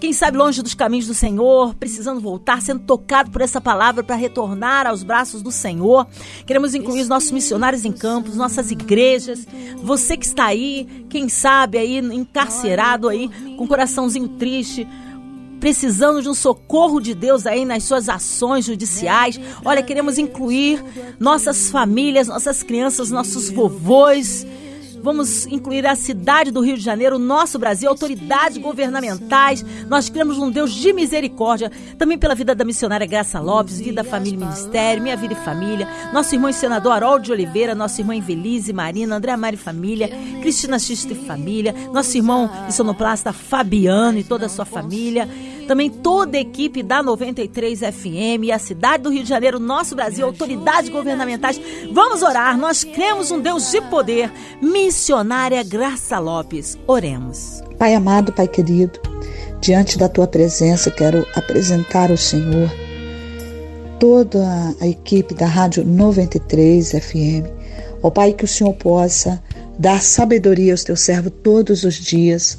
quem 0.00 0.12
sabe 0.12 0.36
longe 0.36 0.62
dos 0.62 0.74
caminhos 0.74 1.06
do 1.06 1.14
Senhor, 1.14 1.74
precisando 1.74 2.20
voltar, 2.20 2.60
sendo 2.60 2.80
tocado 2.80 3.30
por 3.30 3.40
essa 3.40 3.60
palavra 3.60 4.02
para 4.02 4.14
retornar 4.14 4.86
aos 4.86 5.02
braços 5.02 5.42
do 5.42 5.50
Senhor. 5.50 6.06
Queremos 6.46 6.74
incluir 6.74 7.00
os 7.00 7.08
nossos 7.08 7.30
missionários 7.30 7.84
em 7.84 7.92
campos, 7.92 8.36
nossas 8.36 8.70
igrejas. 8.70 9.46
Você 9.82 10.16
que 10.16 10.26
está 10.26 10.46
aí, 10.46 11.06
quem 11.08 11.28
sabe 11.28 11.78
aí 11.78 11.98
encarcerado 11.98 13.08
aí, 13.08 13.30
com 13.56 13.64
o 13.64 13.68
coraçãozinho 13.68 14.28
triste, 14.28 14.86
precisando 15.58 16.20
de 16.22 16.28
um 16.28 16.34
socorro 16.34 17.00
de 17.00 17.14
Deus 17.14 17.46
aí 17.46 17.64
nas 17.64 17.84
suas 17.84 18.08
ações 18.08 18.66
judiciais. 18.66 19.40
Olha, 19.64 19.82
queremos 19.82 20.18
incluir 20.18 20.84
nossas 21.18 21.70
famílias, 21.70 22.28
nossas 22.28 22.62
crianças, 22.62 23.10
nossos 23.10 23.50
vovôs 23.50 24.46
Vamos 25.06 25.46
incluir 25.46 25.86
a 25.86 25.94
cidade 25.94 26.50
do 26.50 26.60
Rio 26.60 26.76
de 26.76 26.82
Janeiro, 26.82 27.16
nosso 27.16 27.60
Brasil, 27.60 27.88
autoridades 27.88 28.58
governamentais. 28.58 29.64
Nós 29.88 30.10
cremos 30.10 30.36
num 30.36 30.50
Deus 30.50 30.74
de 30.74 30.92
misericórdia, 30.92 31.70
também 31.96 32.18
pela 32.18 32.34
vida 32.34 32.56
da 32.56 32.64
missionária 32.64 33.06
Graça 33.06 33.38
Lopes, 33.38 33.78
vida, 33.78 34.02
família 34.02 34.34
e 34.34 34.40
ministério, 34.40 35.00
minha 35.00 35.16
vida 35.16 35.34
e 35.34 35.44
família. 35.44 35.86
Nosso 36.12 36.34
irmão 36.34 36.50
e 36.50 36.52
senador 36.52 36.90
Harold 36.90 37.24
de 37.24 37.30
Oliveira, 37.30 37.72
nossa 37.72 38.00
irmã 38.00 38.16
Invelise 38.16 38.72
Marina, 38.72 39.14
André 39.14 39.36
Mari 39.36 39.56
Família, 39.56 40.10
Cristina 40.42 40.76
Xista 40.76 41.12
e 41.12 41.24
Família, 41.24 41.72
nosso 41.92 42.16
irmão 42.16 42.50
e 42.68 42.72
sonoplasta 42.72 43.32
Fabiano 43.32 44.18
e 44.18 44.24
toda 44.24 44.46
a 44.46 44.48
sua 44.48 44.64
família 44.64 45.28
também 45.66 45.90
toda 45.90 46.38
a 46.38 46.40
equipe 46.40 46.82
da 46.82 47.02
93 47.02 47.80
FM, 47.80 48.50
a 48.54 48.58
cidade 48.58 49.02
do 49.02 49.10
Rio 49.10 49.22
de 49.22 49.28
Janeiro, 49.28 49.58
nosso 49.58 49.94
Brasil, 49.94 50.24
autoridades 50.24 50.88
governamentais. 50.88 51.60
Vamos 51.92 52.22
orar, 52.22 52.56
nós 52.56 52.84
cremos 52.84 53.30
um 53.30 53.40
Deus 53.40 53.70
de 53.70 53.80
poder. 53.82 54.32
Missionária 54.62 55.62
Graça 55.62 56.18
Lopes, 56.18 56.78
oremos. 56.86 57.62
Pai 57.78 57.94
amado, 57.94 58.32
Pai 58.32 58.48
querido, 58.48 58.98
diante 59.60 59.98
da 59.98 60.08
tua 60.08 60.26
presença, 60.26 60.90
quero 60.90 61.26
apresentar 61.34 62.10
ao 62.10 62.16
Senhor 62.16 62.70
toda 63.98 64.74
a 64.80 64.86
equipe 64.86 65.34
da 65.34 65.46
Rádio 65.46 65.84
93 65.84 66.90
FM. 66.92 67.46
Ó 68.02 68.10
Pai, 68.10 68.32
que 68.32 68.44
o 68.44 68.48
Senhor 68.48 68.72
possa 68.74 69.42
dar 69.78 70.00
sabedoria 70.00 70.72
aos 70.72 70.84
teus 70.84 71.00
servos 71.00 71.32
todos 71.42 71.84
os 71.84 71.94
dias 71.94 72.58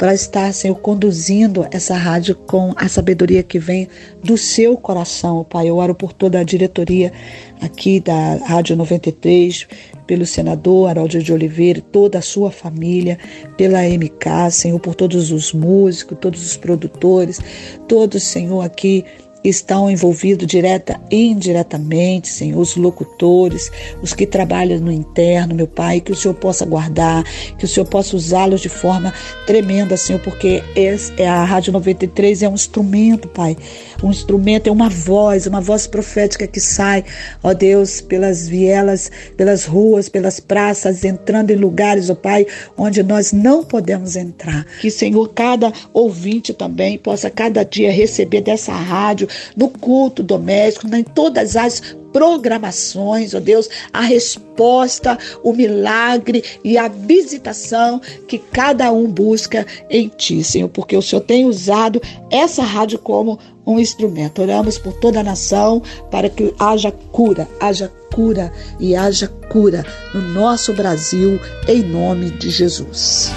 para 0.00 0.14
estar, 0.14 0.50
Senhor, 0.54 0.76
conduzindo 0.76 1.66
essa 1.70 1.94
rádio 1.94 2.34
com 2.34 2.72
a 2.74 2.88
sabedoria 2.88 3.42
que 3.42 3.58
vem 3.58 3.86
do 4.24 4.38
seu 4.38 4.74
coração, 4.74 5.44
Pai. 5.44 5.68
Eu 5.68 5.76
oro 5.76 5.94
por 5.94 6.14
toda 6.14 6.40
a 6.40 6.42
diretoria 6.42 7.12
aqui 7.60 8.00
da 8.00 8.36
Rádio 8.36 8.74
93, 8.76 9.68
pelo 10.06 10.24
senador 10.24 10.88
Haroldo 10.88 11.22
de 11.22 11.30
Oliveira, 11.30 11.82
toda 11.92 12.18
a 12.18 12.22
sua 12.22 12.50
família, 12.50 13.18
pela 13.58 13.82
MK, 13.82 14.50
Senhor, 14.50 14.80
por 14.80 14.94
todos 14.94 15.30
os 15.30 15.52
músicos, 15.52 16.16
todos 16.18 16.46
os 16.46 16.56
produtores, 16.56 17.38
todos, 17.86 18.22
Senhor, 18.22 18.62
aqui 18.62 19.04
estão 19.42 19.90
envolvidos 19.90 20.46
direta 20.46 21.00
e 21.10 21.28
indiretamente, 21.28 22.28
Senhor, 22.28 22.60
os 22.60 22.76
locutores, 22.76 23.70
os 24.02 24.12
que 24.12 24.26
trabalham 24.26 24.78
no 24.80 24.92
interno, 24.92 25.54
meu 25.54 25.66
Pai, 25.66 26.00
que 26.00 26.12
o 26.12 26.16
Senhor 26.16 26.34
possa 26.34 26.66
guardar, 26.66 27.24
que 27.58 27.64
o 27.64 27.68
Senhor 27.68 27.86
possa 27.86 28.16
usá-los 28.16 28.60
de 28.60 28.68
forma 28.68 29.12
tremenda, 29.46 29.96
Senhor, 29.96 30.20
porque 30.20 30.62
é 30.76 31.26
a 31.26 31.44
Rádio 31.44 31.72
93 31.72 32.42
é 32.42 32.48
um 32.48 32.54
instrumento, 32.54 33.28
Pai, 33.28 33.56
um 34.02 34.10
instrumento, 34.10 34.68
é 34.68 34.72
uma 34.72 34.88
voz, 34.88 35.46
uma 35.46 35.60
voz 35.60 35.86
profética 35.86 36.46
que 36.46 36.60
sai, 36.60 37.04
ó 37.42 37.54
Deus, 37.54 38.00
pelas 38.00 38.48
vielas, 38.48 39.10
pelas 39.36 39.64
ruas, 39.64 40.08
pelas 40.08 40.38
praças, 40.38 41.04
entrando 41.04 41.50
em 41.50 41.56
lugares, 41.56 42.10
ó 42.10 42.14
Pai, 42.14 42.46
onde 42.76 43.02
nós 43.02 43.32
não 43.32 43.64
podemos 43.64 44.16
entrar. 44.16 44.66
Que, 44.80 44.90
Senhor, 44.90 45.28
cada 45.28 45.72
ouvinte 45.92 46.52
também 46.52 46.98
possa 46.98 47.30
cada 47.30 47.64
dia 47.64 47.90
receber 47.90 48.42
dessa 48.42 48.72
rádio 48.72 49.29
no 49.56 49.68
culto 49.68 50.22
doméstico, 50.22 50.94
em 50.94 51.04
todas 51.04 51.56
as 51.56 51.96
programações, 52.12 53.34
ó 53.34 53.40
Deus, 53.40 53.68
a 53.92 54.00
resposta, 54.00 55.18
o 55.42 55.52
milagre 55.52 56.42
e 56.64 56.76
a 56.76 56.88
visitação 56.88 58.00
que 58.26 58.38
cada 58.38 58.92
um 58.92 59.06
busca 59.06 59.66
em 59.88 60.08
Ti, 60.08 60.42
Senhor, 60.42 60.68
porque 60.68 60.96
o 60.96 61.02
Senhor 61.02 61.22
tem 61.22 61.44
usado 61.44 62.00
essa 62.30 62.62
rádio 62.62 62.98
como 62.98 63.38
um 63.66 63.78
instrumento. 63.78 64.42
Oramos 64.42 64.78
por 64.78 64.92
toda 64.94 65.20
a 65.20 65.24
nação 65.24 65.82
para 66.10 66.28
que 66.28 66.52
haja 66.58 66.90
cura, 66.90 67.48
haja 67.60 67.90
cura 68.12 68.52
e 68.78 68.96
haja 68.96 69.28
cura 69.50 69.84
no 70.12 70.20
nosso 70.32 70.72
Brasil, 70.72 71.40
em 71.68 71.82
nome 71.82 72.30
de 72.30 72.50
Jesus. 72.50 73.30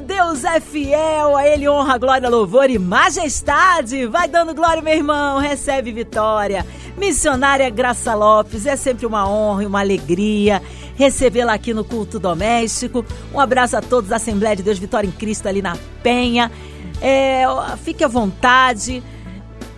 Deus 0.00 0.44
é 0.44 0.60
fiel, 0.60 1.36
a 1.36 1.46
Ele 1.46 1.68
honra, 1.68 1.98
glória, 1.98 2.28
louvor 2.28 2.70
e 2.70 2.78
majestade. 2.78 4.06
Vai 4.06 4.28
dando 4.28 4.54
glória, 4.54 4.82
meu 4.82 4.94
irmão, 4.94 5.38
recebe 5.38 5.92
vitória. 5.92 6.66
Missionária 6.96 7.68
Graça 7.70 8.14
Lopes, 8.14 8.66
é 8.66 8.76
sempre 8.76 9.06
uma 9.06 9.28
honra 9.28 9.62
e 9.62 9.66
uma 9.66 9.80
alegria 9.80 10.62
recebê-la 11.00 11.54
aqui 11.54 11.72
no 11.72 11.82
culto 11.82 12.18
doméstico. 12.18 13.04
Um 13.32 13.40
abraço 13.40 13.76
a 13.76 13.80
todos 13.80 14.10
da 14.10 14.16
Assembleia 14.16 14.54
de 14.54 14.62
Deus 14.62 14.78
Vitória 14.78 15.08
em 15.08 15.12
Cristo 15.12 15.48
ali 15.48 15.62
na 15.62 15.76
Penha. 16.02 16.52
É, 17.00 17.44
fique 17.82 18.04
à 18.04 18.08
vontade. 18.08 19.02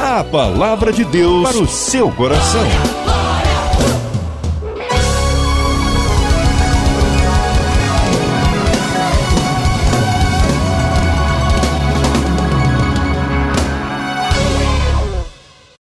A 0.00 0.22
palavra 0.22 0.92
de 0.92 1.04
Deus 1.04 1.50
para 1.50 1.60
o 1.60 1.66
seu 1.66 2.12
coração. 2.12 3.29